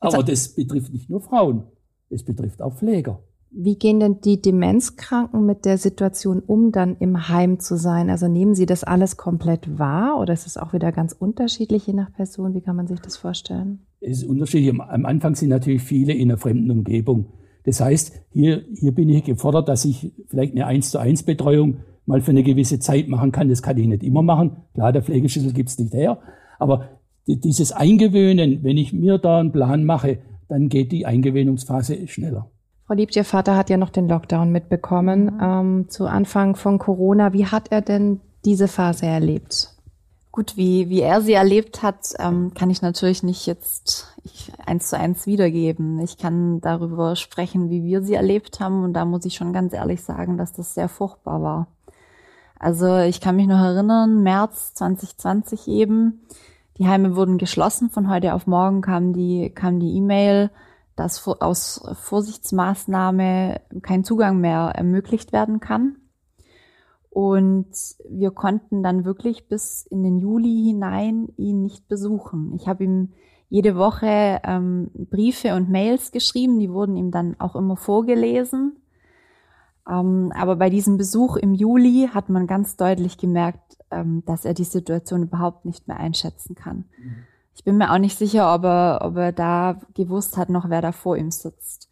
Aber 0.00 0.22
das 0.22 0.48
betrifft 0.54 0.92
nicht 0.92 1.08
nur 1.08 1.20
Frauen, 1.20 1.64
es 2.10 2.22
betrifft 2.22 2.60
auch 2.60 2.74
Pfleger. 2.74 3.20
Wie 3.50 3.78
gehen 3.78 4.00
denn 4.00 4.20
die 4.20 4.42
Demenzkranken 4.42 5.46
mit 5.46 5.64
der 5.64 5.78
Situation 5.78 6.40
um, 6.40 6.72
dann 6.72 6.96
im 6.98 7.28
Heim 7.28 7.58
zu 7.58 7.76
sein? 7.76 8.10
Also 8.10 8.28
nehmen 8.28 8.54
Sie 8.54 8.66
das 8.66 8.84
alles 8.84 9.16
komplett 9.16 9.78
wahr 9.78 10.20
oder 10.20 10.34
ist 10.34 10.46
es 10.46 10.58
auch 10.58 10.74
wieder 10.74 10.92
ganz 10.92 11.12
unterschiedlich 11.12 11.86
je 11.86 11.94
nach 11.94 12.12
Person? 12.12 12.54
Wie 12.54 12.60
kann 12.60 12.76
man 12.76 12.86
sich 12.86 13.00
das 13.00 13.16
vorstellen? 13.16 13.86
Es 14.00 14.18
ist 14.18 14.28
unterschiedlich. 14.28 14.78
Am 14.78 15.06
Anfang 15.06 15.34
sind 15.36 15.48
natürlich 15.48 15.82
viele 15.82 16.12
in 16.12 16.30
einer 16.30 16.38
fremden 16.38 16.70
Umgebung. 16.70 17.26
Das 17.66 17.80
heißt, 17.80 18.12
hier, 18.30 18.62
hier 18.74 18.92
bin 18.92 19.10
ich 19.10 19.24
gefordert, 19.24 19.68
dass 19.68 19.84
ich 19.84 20.12
vielleicht 20.28 20.54
eine 20.54 20.66
1 20.66 20.90
zu 20.90 20.98
1 20.98 21.24
Betreuung 21.24 21.78
mal 22.06 22.22
für 22.22 22.30
eine 22.30 22.44
gewisse 22.44 22.78
Zeit 22.78 23.08
machen 23.08 23.32
kann. 23.32 23.48
Das 23.48 23.60
kann 23.60 23.76
ich 23.76 23.86
nicht 23.86 24.04
immer 24.04 24.22
machen. 24.22 24.58
Klar, 24.74 24.92
der 24.92 25.02
Pflegeschlüssel 25.02 25.52
gibt's 25.52 25.78
nicht 25.78 25.92
her. 25.92 26.18
Aber 26.58 26.88
dieses 27.26 27.72
Eingewöhnen, 27.72 28.62
wenn 28.62 28.78
ich 28.78 28.92
mir 28.92 29.18
da 29.18 29.40
einen 29.40 29.52
Plan 29.52 29.84
mache, 29.84 30.18
dann 30.48 30.68
geht 30.68 30.92
die 30.92 31.06
Eingewöhnungsphase 31.06 32.06
schneller. 32.06 32.48
Frau 32.86 32.94
Liebt, 32.94 33.16
Ihr 33.16 33.24
Vater 33.24 33.56
hat 33.56 33.68
ja 33.68 33.76
noch 33.76 33.90
den 33.90 34.08
Lockdown 34.08 34.52
mitbekommen 34.52 35.24
mhm. 35.24 35.40
ähm, 35.42 35.88
zu 35.88 36.06
Anfang 36.06 36.54
von 36.54 36.78
Corona. 36.78 37.32
Wie 37.32 37.46
hat 37.46 37.72
er 37.72 37.82
denn 37.82 38.20
diese 38.44 38.68
Phase 38.68 39.06
erlebt? 39.06 39.75
Gut, 40.36 40.58
wie, 40.58 40.90
wie 40.90 41.00
er 41.00 41.22
sie 41.22 41.32
erlebt 41.32 41.82
hat, 41.82 42.12
ähm, 42.18 42.52
kann 42.52 42.68
ich 42.68 42.82
natürlich 42.82 43.22
nicht 43.22 43.46
jetzt 43.46 44.14
ich, 44.22 44.52
eins 44.66 44.90
zu 44.90 44.98
eins 44.98 45.24
wiedergeben. 45.24 45.98
Ich 46.00 46.18
kann 46.18 46.60
darüber 46.60 47.16
sprechen, 47.16 47.70
wie 47.70 47.84
wir 47.84 48.02
sie 48.02 48.16
erlebt 48.16 48.60
haben. 48.60 48.84
Und 48.84 48.92
da 48.92 49.06
muss 49.06 49.24
ich 49.24 49.34
schon 49.34 49.54
ganz 49.54 49.72
ehrlich 49.72 50.04
sagen, 50.04 50.36
dass 50.36 50.52
das 50.52 50.74
sehr 50.74 50.90
furchtbar 50.90 51.40
war. 51.40 51.68
Also 52.58 52.98
ich 52.98 53.22
kann 53.22 53.36
mich 53.36 53.46
noch 53.46 53.60
erinnern, 53.60 54.22
März 54.22 54.74
2020 54.74 55.68
eben, 55.68 56.26
die 56.76 56.86
Heime 56.86 57.16
wurden 57.16 57.38
geschlossen. 57.38 57.88
Von 57.88 58.10
heute 58.10 58.34
auf 58.34 58.46
morgen 58.46 58.82
kam 58.82 59.14
die 59.14 59.48
kam 59.48 59.80
die 59.80 59.96
E-Mail, 59.96 60.50
dass 60.96 61.26
aus 61.26 61.80
Vorsichtsmaßnahme 62.02 63.62
kein 63.80 64.04
Zugang 64.04 64.42
mehr 64.42 64.72
ermöglicht 64.74 65.32
werden 65.32 65.60
kann. 65.60 65.96
Und 67.16 67.72
wir 68.10 68.30
konnten 68.30 68.82
dann 68.82 69.06
wirklich 69.06 69.48
bis 69.48 69.86
in 69.86 70.02
den 70.02 70.18
Juli 70.18 70.64
hinein 70.66 71.28
ihn 71.38 71.62
nicht 71.62 71.88
besuchen. 71.88 72.52
Ich 72.54 72.68
habe 72.68 72.84
ihm 72.84 73.14
jede 73.48 73.74
Woche 73.74 74.42
ähm, 74.44 74.90
Briefe 74.92 75.54
und 75.54 75.70
Mails 75.70 76.12
geschrieben, 76.12 76.58
die 76.58 76.70
wurden 76.70 76.94
ihm 76.94 77.10
dann 77.10 77.34
auch 77.40 77.56
immer 77.56 77.78
vorgelesen. 77.78 78.76
Ähm, 79.88 80.30
aber 80.36 80.56
bei 80.56 80.68
diesem 80.68 80.98
Besuch 80.98 81.36
im 81.36 81.54
Juli 81.54 82.10
hat 82.12 82.28
man 82.28 82.46
ganz 82.46 82.76
deutlich 82.76 83.16
gemerkt, 83.16 83.78
ähm, 83.90 84.22
dass 84.26 84.44
er 84.44 84.52
die 84.52 84.64
Situation 84.64 85.22
überhaupt 85.22 85.64
nicht 85.64 85.88
mehr 85.88 85.96
einschätzen 85.96 86.54
kann. 86.54 86.84
Mhm. 87.02 87.14
Ich 87.54 87.64
bin 87.64 87.78
mir 87.78 87.94
auch 87.94 87.98
nicht 87.98 88.18
sicher, 88.18 88.54
ob 88.54 88.64
er, 88.64 88.98
ob 89.00 89.16
er 89.16 89.32
da 89.32 89.80
gewusst 89.94 90.36
hat 90.36 90.50
noch, 90.50 90.68
wer 90.68 90.82
da 90.82 90.92
vor 90.92 91.16
ihm 91.16 91.30
sitzt. 91.30 91.85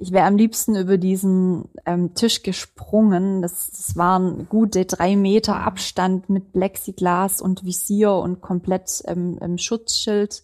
Ich 0.00 0.12
wäre 0.12 0.26
am 0.26 0.38
liebsten 0.38 0.76
über 0.76 0.96
diesen 0.96 1.66
ähm, 1.84 2.14
Tisch 2.14 2.42
gesprungen. 2.42 3.42
Das, 3.42 3.70
das 3.70 3.96
waren 3.96 4.48
gute 4.48 4.86
drei 4.86 5.14
Meter 5.14 5.56
Abstand 5.56 6.30
mit 6.30 6.54
Plexiglas 6.54 7.42
und 7.42 7.66
Visier 7.66 8.14
und 8.14 8.40
komplett 8.40 9.02
ähm, 9.06 9.38
ähm, 9.42 9.58
Schutzschild. 9.58 10.42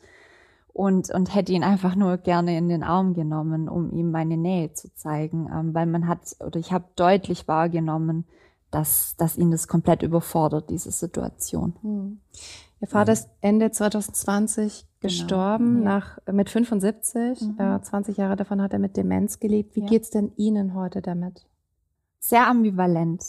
und, 0.74 1.08
und 1.10 1.34
hätte 1.34 1.52
ihn 1.52 1.64
einfach 1.64 1.96
nur 1.96 2.18
gerne 2.18 2.58
in 2.58 2.68
den 2.68 2.82
Arm 2.82 3.14
genommen, 3.14 3.70
um 3.70 3.90
ihm 3.92 4.10
meine 4.10 4.36
Nähe 4.36 4.74
zu 4.74 4.94
zeigen, 4.94 5.48
ähm, 5.50 5.72
weil 5.72 5.86
man 5.86 6.06
hat, 6.06 6.36
oder 6.40 6.60
ich 6.60 6.70
habe 6.70 6.84
deutlich 6.94 7.48
wahrgenommen, 7.48 8.26
dass, 8.70 9.16
dass 9.16 9.38
ihn 9.38 9.50
das 9.50 9.68
komplett 9.68 10.02
überfordert, 10.02 10.68
diese 10.68 10.90
Situation. 10.90 11.76
Hm. 11.80 12.20
Ihr 12.82 12.88
Vater 12.88 13.12
ist 13.12 13.30
Ende 13.40 13.70
2020 13.70 14.84
gestorben, 15.00 15.78
Genau. 15.78 15.90
ja. 15.90 15.98
nach, 15.98 16.18
mit 16.32 16.50
75. 16.50 17.40
Mhm. 17.42 17.56
Äh, 17.60 17.80
20 17.82 18.16
Jahre 18.16 18.36
davon 18.36 18.60
hat 18.62 18.72
er 18.72 18.78
mit 18.78 18.96
Demenz 18.96 19.38
gelebt. 19.40 19.76
Wie 19.76 19.80
Ja. 19.80 19.86
geht's 19.86 20.10
denn 20.10 20.32
Ihnen 20.36 20.74
heute 20.74 21.02
damit? 21.02 21.46
Sehr 22.18 22.46
ambivalent. 22.48 23.22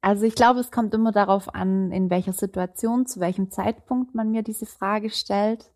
Also 0.00 0.24
ich 0.24 0.34
glaube, 0.34 0.60
es 0.60 0.70
kommt 0.72 0.94
immer 0.94 1.12
darauf 1.12 1.54
an, 1.54 1.92
in 1.92 2.10
welcher 2.10 2.32
Situation, 2.32 3.06
zu 3.06 3.20
welchem 3.20 3.50
Zeitpunkt 3.50 4.14
man 4.14 4.30
mir 4.32 4.42
diese 4.42 4.66
Frage 4.66 5.10
stellt. 5.10 5.70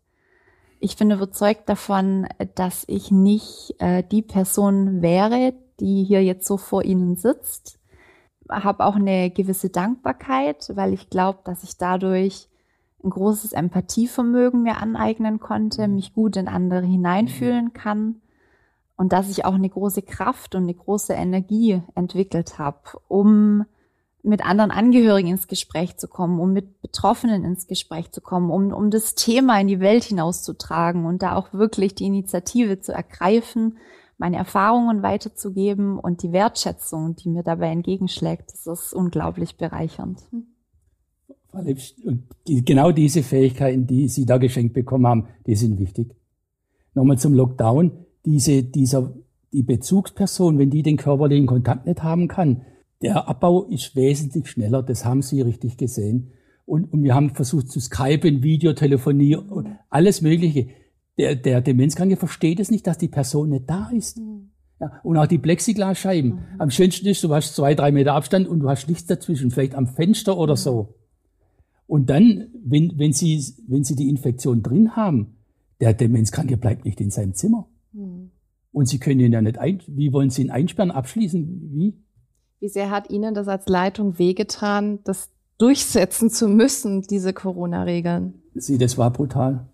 Ich 0.79 0.97
bin 0.97 1.09
überzeugt 1.11 1.69
davon, 1.69 2.27
dass 2.55 2.83
ich 2.87 3.09
nicht 3.09 3.73
äh, 3.79 4.03
die 4.03 4.21
Person 4.21 5.01
wäre, 5.01 5.53
die 5.79 6.03
hier 6.03 6.23
jetzt 6.23 6.45
so 6.45 6.57
vor 6.57 6.83
Ihnen 6.83 7.15
sitzt. 7.15 7.79
Habe 8.49 8.85
auch 8.85 8.95
eine 8.95 9.29
gewisse 9.31 9.69
Dankbarkeit, 9.69 10.71
weil 10.75 10.93
ich 10.93 11.09
glaube, 11.09 11.39
dass 11.45 11.63
ich 11.63 11.77
dadurch 11.77 12.47
ein 13.03 13.09
großes 13.09 13.53
Empathievermögen 13.53 14.63
mir 14.63 14.77
aneignen 14.77 15.39
konnte, 15.39 15.87
mich 15.87 16.13
gut 16.13 16.35
in 16.35 16.47
andere 16.47 16.85
hineinfühlen 16.85 17.73
kann 17.73 18.21
und 18.95 19.13
dass 19.13 19.29
ich 19.29 19.45
auch 19.45 19.53
eine 19.53 19.69
große 19.69 20.01
Kraft 20.01 20.55
und 20.55 20.63
eine 20.63 20.73
große 20.73 21.13
Energie 21.13 21.81
entwickelt 21.95 22.57
habe, 22.57 22.79
um 23.07 23.65
mit 24.23 24.45
anderen 24.45 24.71
Angehörigen 24.71 25.29
ins 25.29 25.47
Gespräch 25.47 25.97
zu 25.97 26.07
kommen, 26.07 26.39
um 26.39 26.51
mit 26.51 26.81
Betroffenen 26.81 27.45
ins 27.45 27.67
Gespräch 27.67 28.11
zu 28.11 28.19
kommen, 28.19 28.49
um, 28.49 28.73
um 28.73 28.89
das 28.89 29.15
Thema 29.15 29.59
in 29.61 29.67
die 29.67 29.79
Welt 29.79 30.03
hinauszutragen 30.03 31.05
und 31.05 31.21
da 31.21 31.35
auch 31.35 31.53
wirklich 31.53 31.95
die 31.95 32.05
Initiative 32.05 32.81
zu 32.81 32.91
ergreifen, 32.91 33.77
meine 34.17 34.37
Erfahrungen 34.37 35.03
weiterzugeben 35.03 35.99
und 35.99 36.23
die 36.23 36.31
Wertschätzung, 36.31 37.15
die 37.15 37.29
mir 37.29 37.43
dabei 37.43 37.69
entgegenschlägt, 37.69 38.51
das 38.51 38.65
ist 38.65 38.93
unglaublich 38.93 39.57
bereichernd. 39.57 40.19
Frau 41.51 41.63
die, 42.47 42.65
genau 42.65 42.91
diese 42.91 43.23
Fähigkeiten, 43.23 43.87
die 43.87 44.07
Sie 44.07 44.25
da 44.25 44.37
geschenkt 44.37 44.73
bekommen 44.73 45.07
haben, 45.07 45.27
die 45.45 45.55
sind 45.55 45.79
wichtig. 45.79 46.15
Nochmal 46.93 47.17
zum 47.17 47.33
Lockdown. 47.33 47.91
Diese, 48.25 48.63
dieser, 48.63 49.13
die 49.53 49.63
Bezugsperson, 49.63 50.59
wenn 50.59 50.69
die 50.69 50.83
den 50.83 50.97
körperlichen 50.97 51.47
Kontakt 51.47 51.85
nicht 51.85 52.03
haben 52.03 52.27
kann, 52.27 52.61
der 53.01 53.27
Abbau 53.27 53.63
ist 53.65 53.95
wesentlich 53.95 54.49
schneller. 54.49 54.83
Das 54.83 55.05
haben 55.05 55.21
Sie 55.21 55.41
richtig 55.41 55.77
gesehen. 55.77 56.31
Und, 56.65 56.91
und 56.91 57.03
wir 57.03 57.15
haben 57.15 57.29
versucht 57.29 57.69
zu 57.69 57.79
skypen, 57.79 58.43
Videotelefonie 58.43 59.37
und 59.37 59.69
alles 59.89 60.21
Mögliche. 60.21 60.67
Der, 61.17 61.35
der 61.35 61.61
Demenzkranke 61.61 62.17
versteht 62.17 62.59
es 62.59 62.69
nicht, 62.69 62.85
dass 62.85 62.97
die 62.97 63.07
Person 63.07 63.49
nicht 63.49 63.69
da 63.69 63.89
ist. 63.93 64.19
Ja, 64.79 64.99
und 65.03 65.17
auch 65.17 65.27
die 65.27 65.39
Plexiglasscheiben. 65.39 66.39
Am 66.59 66.69
schönsten 66.69 67.07
ist, 67.07 67.23
du 67.23 67.33
hast 67.33 67.55
zwei, 67.55 67.73
drei 67.73 67.91
Meter 67.91 68.13
Abstand 68.13 68.47
und 68.47 68.59
du 68.59 68.69
hast 68.69 68.87
nichts 68.87 69.05
dazwischen, 69.05 69.49
vielleicht 69.49 69.75
am 69.75 69.87
Fenster 69.87 70.37
oder 70.37 70.55
so. 70.55 70.96
Und 71.87 72.09
dann, 72.09 72.49
wenn, 72.63 72.93
wenn, 72.97 73.13
sie, 73.13 73.43
wenn 73.67 73.83
sie 73.83 73.95
die 73.95 74.09
Infektion 74.09 74.61
drin 74.61 74.95
haben, 74.95 75.37
der 75.79 75.93
Demenzkranke 75.93 76.57
bleibt 76.57 76.85
nicht 76.85 76.99
in 76.99 77.09
seinem 77.09 77.33
Zimmer. 77.33 77.67
Und 78.71 78.87
sie 78.87 78.99
können 78.99 79.19
ihn 79.21 79.31
ja 79.31 79.41
nicht 79.41 79.57
ein, 79.57 79.81
wie 79.87 80.11
wollen 80.13 80.29
sie 80.29 80.43
ihn 80.43 80.51
einsperren, 80.51 80.91
abschließen, 80.91 81.71
wie? 81.73 81.97
Wie 82.59 82.69
sehr 82.69 82.89
hat 82.89 83.09
Ihnen 83.09 83.33
das 83.33 83.47
als 83.47 83.67
Leitung 83.67 84.19
wehgetan, 84.19 84.99
das 85.03 85.31
durchsetzen 85.57 86.29
zu 86.29 86.47
müssen, 86.47 87.01
diese 87.03 87.33
Corona-Regeln? 87.33 88.35
Sie, 88.53 88.77
das 88.77 88.97
war 88.97 89.11
brutal. 89.11 89.69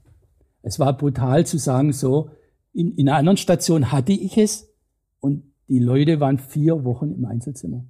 Es 0.62 0.80
war 0.80 0.96
brutal 0.96 1.46
zu 1.46 1.58
sagen, 1.58 1.92
so, 1.92 2.30
in, 2.74 2.96
in 2.96 3.10
einer 3.10 3.18
anderen 3.18 3.38
Station 3.38 3.92
hatte 3.92 4.14
ich 4.14 4.38
es 4.38 4.74
und 5.20 5.44
die 5.68 5.80
Leute 5.80 6.20
waren 6.20 6.40
vier 6.40 6.84
Wochen 6.84 7.12
im 7.12 7.26
Einzelzimmer. 7.26 7.86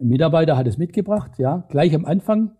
Ein 0.00 0.08
Mitarbeiter 0.08 0.56
hat 0.56 0.66
es 0.66 0.78
mitgebracht, 0.78 1.32
ja, 1.38 1.66
gleich 1.68 1.94
am 1.94 2.04
Anfang. 2.04 2.52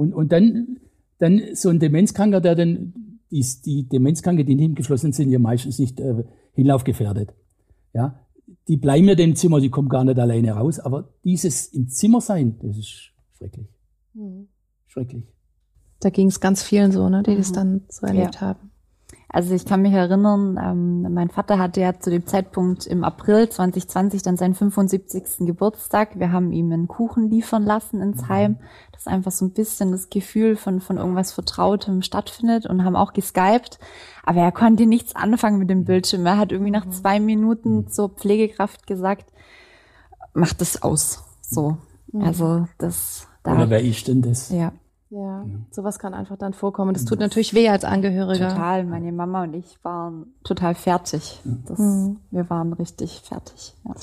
Und, 0.00 0.14
und 0.14 0.32
dann, 0.32 0.78
dann 1.18 1.42
so 1.52 1.68
ein 1.68 1.78
Demenzkranker, 1.78 2.40
der 2.40 2.54
dann, 2.54 2.94
die, 3.30 3.44
die 3.66 3.86
Demenzkranke, 3.86 4.46
die 4.46 4.54
nicht 4.54 4.76
geschlossen 4.76 5.12
sind, 5.12 5.28
ja 5.30 5.38
meistens 5.38 5.78
nicht 5.78 6.00
äh, 6.00 6.24
hinlaufgefährdet. 6.54 7.34
Ja, 7.92 8.18
die 8.66 8.78
bleiben 8.78 9.08
ja 9.08 9.14
im 9.14 9.36
Zimmer, 9.36 9.60
die 9.60 9.68
kommen 9.68 9.90
gar 9.90 10.04
nicht 10.04 10.18
alleine 10.18 10.52
raus. 10.52 10.78
Aber 10.78 11.10
dieses 11.22 11.66
im 11.66 11.90
Zimmer 11.90 12.22
sein, 12.22 12.58
das 12.62 12.78
ist 12.78 13.12
schrecklich. 13.36 13.68
Schrecklich. 14.86 15.24
Da 16.00 16.08
ging 16.08 16.28
es 16.28 16.40
ganz 16.40 16.62
vielen 16.62 16.92
so, 16.92 17.10
ne, 17.10 17.22
die 17.22 17.36
das 17.36 17.52
dann 17.52 17.82
so 17.90 18.06
erlebt 18.06 18.36
Ja. 18.36 18.40
haben. 18.40 18.69
Also 19.32 19.54
ich 19.54 19.64
kann 19.64 19.82
mich 19.82 19.92
erinnern, 19.92 20.58
ähm, 20.60 21.14
mein 21.14 21.30
Vater 21.30 21.58
hatte 21.58 21.80
ja 21.80 21.98
zu 21.98 22.10
dem 22.10 22.26
Zeitpunkt 22.26 22.84
im 22.86 23.04
April 23.04 23.48
2020 23.48 24.22
dann 24.22 24.36
seinen 24.36 24.54
75. 24.54 25.46
Geburtstag. 25.46 26.18
Wir 26.18 26.32
haben 26.32 26.50
ihm 26.50 26.72
einen 26.72 26.88
Kuchen 26.88 27.30
liefern 27.30 27.62
lassen 27.62 28.02
ins 28.02 28.28
Heim, 28.28 28.56
dass 28.92 29.06
einfach 29.06 29.30
so 29.30 29.44
ein 29.44 29.52
bisschen 29.52 29.92
das 29.92 30.10
Gefühl 30.10 30.56
von, 30.56 30.80
von 30.80 30.96
irgendwas 30.96 31.30
Vertrautem 31.30 32.02
stattfindet 32.02 32.66
und 32.66 32.84
haben 32.84 32.96
auch 32.96 33.12
geskypt. 33.12 33.78
Aber 34.24 34.40
er 34.40 34.52
konnte 34.52 34.86
nichts 34.86 35.14
anfangen 35.14 35.58
mit 35.58 35.70
dem 35.70 35.84
Bildschirm. 35.84 36.26
Er 36.26 36.36
hat 36.36 36.50
irgendwie 36.50 36.72
nach 36.72 36.90
zwei 36.90 37.20
Minuten 37.20 37.86
zur 37.86 38.08
Pflegekraft 38.08 38.88
gesagt, 38.88 39.32
mach 40.34 40.54
das 40.54 40.82
aus. 40.82 41.22
So. 41.40 41.76
Also 42.12 42.66
das 42.78 43.28
da. 43.42 43.54
Oder 43.54 43.70
wer 43.70 43.80
ist 43.80 44.08
denn 44.08 44.22
das? 44.22 44.50
ja. 44.50 44.72
Ja, 45.10 45.44
sowas 45.72 45.98
kann 45.98 46.14
einfach 46.14 46.36
dann 46.36 46.54
vorkommen. 46.54 46.94
Das 46.94 47.04
tut 47.04 47.18
natürlich 47.18 47.52
weh 47.52 47.68
als 47.68 47.84
Angehöriger. 47.84 48.48
Total. 48.50 48.84
Meine 48.84 49.10
Mama 49.10 49.42
und 49.42 49.54
ich 49.54 49.76
waren 49.82 50.34
total 50.44 50.76
fertig. 50.76 51.40
Das, 51.66 51.80
Wir 52.30 52.48
waren 52.48 52.72
richtig 52.72 53.20
fertig. 53.22 53.74
Ja. 53.84 53.94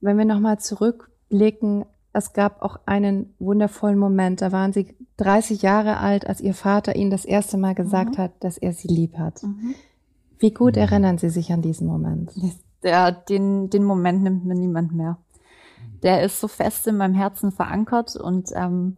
Wenn 0.00 0.16
wir 0.16 0.24
nochmal 0.24 0.58
zurückblicken, 0.58 1.84
es 2.14 2.32
gab 2.32 2.62
auch 2.62 2.80
einen 2.86 3.34
wundervollen 3.38 3.98
Moment. 3.98 4.40
Da 4.40 4.52
waren 4.52 4.72
Sie 4.72 4.96
30 5.18 5.60
Jahre 5.60 5.98
alt, 5.98 6.26
als 6.26 6.40
Ihr 6.40 6.54
Vater 6.54 6.96
Ihnen 6.96 7.10
das 7.10 7.26
erste 7.26 7.58
Mal 7.58 7.74
gesagt 7.74 8.16
hat, 8.16 8.32
dass 8.40 8.56
er 8.56 8.72
Sie 8.72 8.88
lieb 8.88 9.18
hat. 9.18 9.42
Wie 10.38 10.52
gut 10.52 10.78
erinnern 10.78 11.18
Sie 11.18 11.28
sich 11.28 11.52
an 11.52 11.60
diesen 11.60 11.86
Moment? 11.86 12.32
Der, 12.82 13.12
den, 13.12 13.68
den 13.68 13.84
Moment 13.84 14.22
nimmt 14.22 14.46
mir 14.46 14.54
niemand 14.54 14.94
mehr. 14.94 15.18
Der 16.02 16.22
ist 16.22 16.40
so 16.40 16.48
fest 16.48 16.86
in 16.86 16.96
meinem 16.96 17.14
Herzen 17.14 17.52
verankert 17.52 18.16
und 18.16 18.50
ähm, 18.54 18.96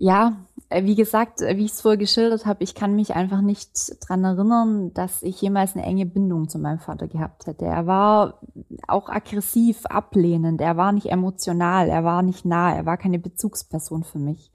ja, 0.00 0.32
äh, 0.70 0.84
wie 0.84 0.94
gesagt, 0.94 1.42
äh, 1.42 1.58
wie 1.58 1.66
ich 1.66 1.72
es 1.72 1.82
vorher 1.82 1.98
geschildert 1.98 2.46
habe, 2.46 2.64
ich 2.64 2.74
kann 2.74 2.96
mich 2.96 3.14
einfach 3.14 3.42
nicht 3.42 3.70
dran 4.00 4.24
erinnern, 4.24 4.94
dass 4.94 5.22
ich 5.22 5.40
jemals 5.42 5.76
eine 5.76 5.84
enge 5.84 6.06
Bindung 6.06 6.48
zu 6.48 6.58
meinem 6.58 6.78
Vater 6.78 7.06
gehabt 7.06 7.46
hätte. 7.46 7.66
Er 7.66 7.86
war 7.86 8.40
auch 8.88 9.10
aggressiv, 9.10 9.84
ablehnend, 9.84 10.62
er 10.62 10.78
war 10.78 10.92
nicht 10.92 11.10
emotional, 11.10 11.90
er 11.90 12.02
war 12.02 12.22
nicht 12.22 12.46
nah, 12.46 12.74
er 12.74 12.86
war 12.86 12.96
keine 12.96 13.18
Bezugsperson 13.18 14.02
für 14.02 14.18
mich. 14.18 14.50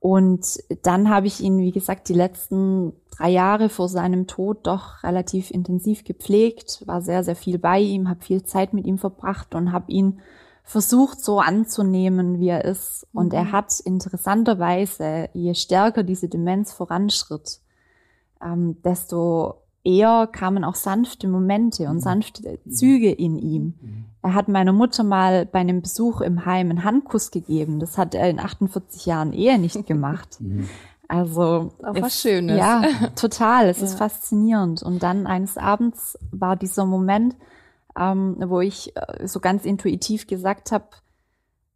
Und 0.00 0.58
dann 0.82 1.10
habe 1.10 1.26
ich 1.26 1.40
ihn, 1.42 1.58
wie 1.58 1.70
gesagt, 1.70 2.08
die 2.08 2.14
letzten 2.14 2.94
drei 3.14 3.28
Jahre 3.28 3.68
vor 3.68 3.88
seinem 3.88 4.26
Tod 4.26 4.66
doch 4.66 5.02
relativ 5.04 5.50
intensiv 5.50 6.04
gepflegt, 6.04 6.82
war 6.86 7.02
sehr, 7.02 7.22
sehr 7.22 7.36
viel 7.36 7.58
bei 7.58 7.80
ihm, 7.80 8.08
habe 8.08 8.24
viel 8.24 8.42
Zeit 8.44 8.72
mit 8.72 8.86
ihm 8.86 8.96
verbracht 8.96 9.54
und 9.54 9.72
habe 9.72 9.92
ihn 9.92 10.20
versucht 10.64 11.20
so 11.22 11.40
anzunehmen, 11.40 12.38
wie 12.40 12.48
er 12.48 12.64
ist. 12.64 13.06
Und 13.12 13.32
er 13.34 13.52
hat 13.52 13.78
interessanterweise, 13.80 15.28
je 15.34 15.54
stärker 15.54 16.02
diese 16.02 16.28
Demenz 16.28 16.72
voranschritt, 16.72 17.60
ähm, 18.42 18.76
desto 18.84 19.56
eher 19.84 20.28
kamen 20.30 20.62
auch 20.64 20.76
sanfte 20.76 21.26
Momente 21.28 21.88
und 21.88 22.00
sanfte 22.00 22.58
Züge 22.70 23.10
in 23.10 23.36
ihm. 23.38 23.74
Er 24.22 24.34
hat 24.34 24.46
meiner 24.48 24.72
Mutter 24.72 25.02
mal 25.02 25.44
bei 25.46 25.58
einem 25.58 25.82
Besuch 25.82 26.20
im 26.20 26.46
Heim 26.46 26.70
einen 26.70 26.84
Handkuss 26.84 27.32
gegeben. 27.32 27.80
Das 27.80 27.98
hat 27.98 28.14
er 28.14 28.30
in 28.30 28.38
48 28.38 29.06
Jahren 29.06 29.32
Ehe 29.32 29.58
nicht 29.58 29.84
gemacht. 29.86 30.38
Also 31.08 31.72
Auch 31.82 31.94
es- 31.96 32.02
was 32.02 32.20
Schönes. 32.20 32.56
Ja, 32.58 32.84
total. 33.16 33.68
Es 33.68 33.82
ist 33.82 33.94
faszinierend. 33.98 34.82
Und 34.82 35.02
dann 35.02 35.26
eines 35.26 35.58
Abends 35.58 36.16
war 36.30 36.54
dieser 36.56 36.86
Moment, 36.86 37.34
ähm, 37.98 38.36
wo 38.46 38.60
ich 38.60 38.96
äh, 38.96 39.26
so 39.26 39.40
ganz 39.40 39.64
intuitiv 39.64 40.26
gesagt 40.26 40.72
habe, 40.72 40.86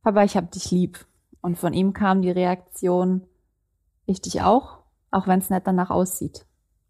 Papa, 0.02 0.24
ich 0.24 0.36
hab 0.36 0.50
dich 0.52 0.70
lieb. 0.70 1.06
Und 1.40 1.58
von 1.58 1.72
ihm 1.72 1.92
kam 1.92 2.22
die 2.22 2.30
Reaktion, 2.30 3.26
ich 4.06 4.20
dich 4.20 4.42
auch, 4.42 4.78
auch 5.10 5.26
wenn 5.26 5.38
es 5.40 5.50
nicht 5.50 5.66
danach 5.66 5.90
aussieht. 5.90 6.46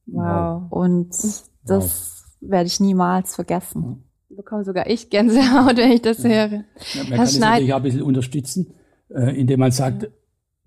Wow. 0.07 0.65
Und 0.71 1.11
das 1.65 2.25
werde 2.41 2.67
ich 2.67 2.81
niemals 2.81 3.35
vergessen. 3.35 4.05
Bekomme 4.29 4.65
sogar 4.65 4.87
ich 4.89 5.09
Gänsehaut, 5.11 5.77
wenn 5.77 5.93
ich 5.93 6.03
das 6.03 6.23
höre. 6.23 6.31
Ja, 6.33 6.49
man 6.51 7.07
Herr 7.07 7.17
kann 7.17 7.25
es 7.25 7.37
Schneid- 7.37 7.51
natürlich 7.51 7.73
auch 7.73 7.77
ein 7.79 7.83
bisschen 7.83 8.03
unterstützen, 8.03 8.75
äh, 9.09 9.39
indem 9.39 9.61
man 9.61 9.71
sagt, 9.73 10.11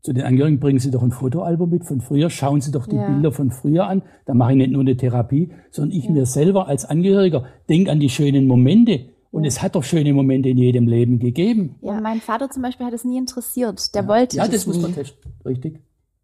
zu 0.02 0.14
den 0.14 0.24
Angehörigen 0.24 0.60
bringen 0.60 0.80
Sie 0.80 0.92
doch 0.92 1.04
ein 1.04 1.12
Fotoalbum 1.12 1.70
mit 1.70 1.86
von 1.86 2.02
früher, 2.02 2.30
schauen 2.30 2.62
Sie 2.62 2.72
doch 2.72 2.88
die 2.88 2.96
Ja. 2.96 3.10
Bilder 3.10 3.32
von 3.32 3.52
früher 3.52 3.88
an. 3.88 4.02
Da 4.26 4.34
mache 4.34 4.52
ich 4.52 4.58
nicht 4.58 4.72
nur 4.72 4.82
eine 4.82 4.96
Therapie, 4.96 5.52
sondern 5.72 5.98
ich 5.98 6.10
mir 6.10 6.26
selber 6.26 6.68
als 6.68 6.86
Angehöriger 6.86 7.44
denke 7.68 7.92
an 7.92 8.00
die 8.00 8.10
schönen 8.10 8.48
Momente. 8.48 9.10
Und 9.32 9.46
es 9.46 9.62
hat 9.62 9.76
doch 9.76 9.84
schöne 9.84 10.12
Momente 10.14 10.50
in 10.50 10.58
jedem 10.58 10.88
Leben 10.88 11.20
gegeben. 11.20 11.76
Ja. 11.82 11.98
Und 11.98 12.04
mein 12.04 12.20
Vater 12.20 12.50
zum 12.50 12.64
Beispiel 12.64 12.86
hat 12.86 12.94
es 12.94 13.04
nie 13.04 13.18
interessiert. 13.18 13.94
Der 13.94 14.08
wollte 14.08 14.38
ja, 14.38 14.46
das, 14.46 14.54
das 14.54 14.68
muss 14.68 14.82
man 14.82 14.94
testen. 14.94 15.32
Richtig. 15.46 15.80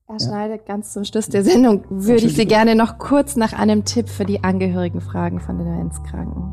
Herr 0.08 0.20
Schneider, 0.20 0.58
ganz 0.60 0.94
zum 0.94 1.04
Schluss 1.04 1.30
der 1.30 1.44
Sendung 1.44 1.84
würde 1.90 2.26
ich 2.26 2.36
Sie 2.36 2.46
gerne 2.46 2.76
noch 2.76 2.98
kurz 2.98 3.36
nach 3.36 3.54
einem 3.54 3.86
Tipp 3.86 4.08
für 4.08 4.24
die 4.24 4.44
Angehörigen 4.44 5.02
fragen 5.02 5.40
von 5.40 5.58
den 5.58 5.68
Demenzkranken. 5.68 6.44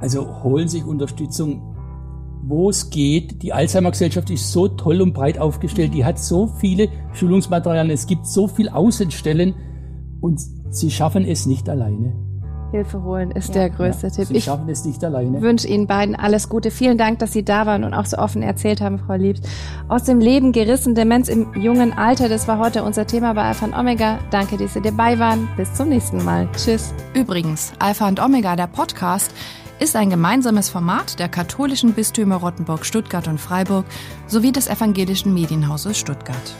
Also 0.00 0.42
holen 0.42 0.68
sich 0.68 0.84
Unterstützung, 0.84 1.75
wo 2.46 2.70
es 2.70 2.90
geht. 2.90 3.42
Die 3.42 3.52
Alzheimer-Gesellschaft 3.52 4.30
ist 4.30 4.52
so 4.52 4.68
toll 4.68 5.00
und 5.00 5.12
breit 5.12 5.38
aufgestellt. 5.38 5.92
Die 5.94 6.04
hat 6.04 6.18
so 6.18 6.46
viele 6.46 6.88
Schulungsmaterialien. 7.12 7.92
Es 7.92 8.06
gibt 8.06 8.26
so 8.26 8.46
viel 8.46 8.68
Außenstellen 8.68 9.54
und 10.20 10.40
sie 10.70 10.90
schaffen 10.90 11.24
es 11.24 11.46
nicht 11.46 11.68
alleine. 11.68 12.14
Hilfe 12.72 13.02
holen 13.02 13.30
ist 13.30 13.48
ja. 13.48 13.62
der 13.62 13.70
größte 13.70 14.08
ja, 14.08 14.12
Tipp. 14.12 14.26
Sie 14.26 14.40
schaffen 14.40 14.68
es 14.68 14.84
nicht 14.84 15.02
alleine. 15.04 15.36
Ich 15.36 15.42
wünsche 15.42 15.68
Ihnen 15.68 15.86
beiden 15.86 16.14
alles 16.14 16.48
Gute. 16.48 16.70
Vielen 16.70 16.98
Dank, 16.98 17.20
dass 17.20 17.32
Sie 17.32 17.44
da 17.44 17.64
waren 17.64 17.84
und 17.84 17.94
auch 17.94 18.06
so 18.06 18.18
offen 18.18 18.42
erzählt 18.42 18.80
haben, 18.80 18.98
Frau 18.98 19.14
Liebs. 19.14 19.40
Aus 19.88 20.04
dem 20.04 20.20
Leben 20.20 20.52
gerissen, 20.52 20.94
Demenz 20.94 21.28
im 21.28 21.54
jungen 21.54 21.92
Alter, 21.92 22.28
das 22.28 22.48
war 22.48 22.58
heute 22.58 22.82
unser 22.82 23.06
Thema 23.06 23.34
bei 23.34 23.42
Alpha 23.42 23.66
und 23.66 23.74
Omega. 23.74 24.18
Danke, 24.30 24.56
dass 24.56 24.74
Sie 24.74 24.82
dabei 24.82 25.18
waren. 25.18 25.48
Bis 25.56 25.72
zum 25.74 25.88
nächsten 25.88 26.24
Mal. 26.24 26.48
Tschüss. 26.56 26.92
Übrigens, 27.14 27.72
Alpha 27.78 28.08
und 28.08 28.20
Omega, 28.20 28.56
der 28.56 28.66
Podcast, 28.66 29.30
ist 29.78 29.96
ein 29.96 30.10
gemeinsames 30.10 30.68
Format 30.68 31.18
der 31.18 31.28
katholischen 31.28 31.92
Bistümer 31.92 32.36
Rottenburg, 32.36 32.86
Stuttgart 32.86 33.28
und 33.28 33.40
Freiburg 33.40 33.84
sowie 34.26 34.52
des 34.52 34.68
evangelischen 34.68 35.34
Medienhauses 35.34 35.98
Stuttgart. 35.98 36.54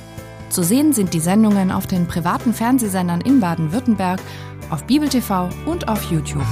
Zu 0.51 0.63
sehen 0.63 0.93
sind 0.93 1.15
die 1.15 1.21
Sendungen 1.21 1.73
auf 1.73 1.87
den 1.87 2.07
privaten 2.07 2.55
Fernsehsendern 2.55 3.21
in 3.21 3.41
Baden-Württemberg, 3.41 4.21
auf 4.71 4.85
Bibel 4.85 5.09
TV 5.09 5.49
und 5.65 5.89
auf 5.89 6.11
YouTube. 6.11 6.47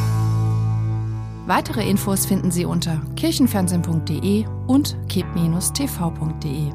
Weitere 1.46 1.88
Infos 1.88 2.26
finden 2.26 2.50
Sie 2.50 2.64
unter 2.64 3.00
kirchenfernsehen.de 3.16 4.46
und 4.66 4.96
kip-tv.de. 5.08 6.72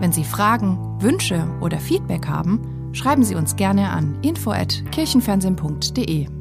Wenn 0.00 0.12
Sie 0.12 0.24
Fragen, 0.24 0.78
Wünsche 1.00 1.44
oder 1.60 1.80
Feedback 1.80 2.28
haben, 2.28 2.92
schreiben 2.92 3.24
Sie 3.24 3.34
uns 3.34 3.56
gerne 3.56 3.90
an 3.90 4.16
info@kirchenfernsehen.de. 4.22 6.37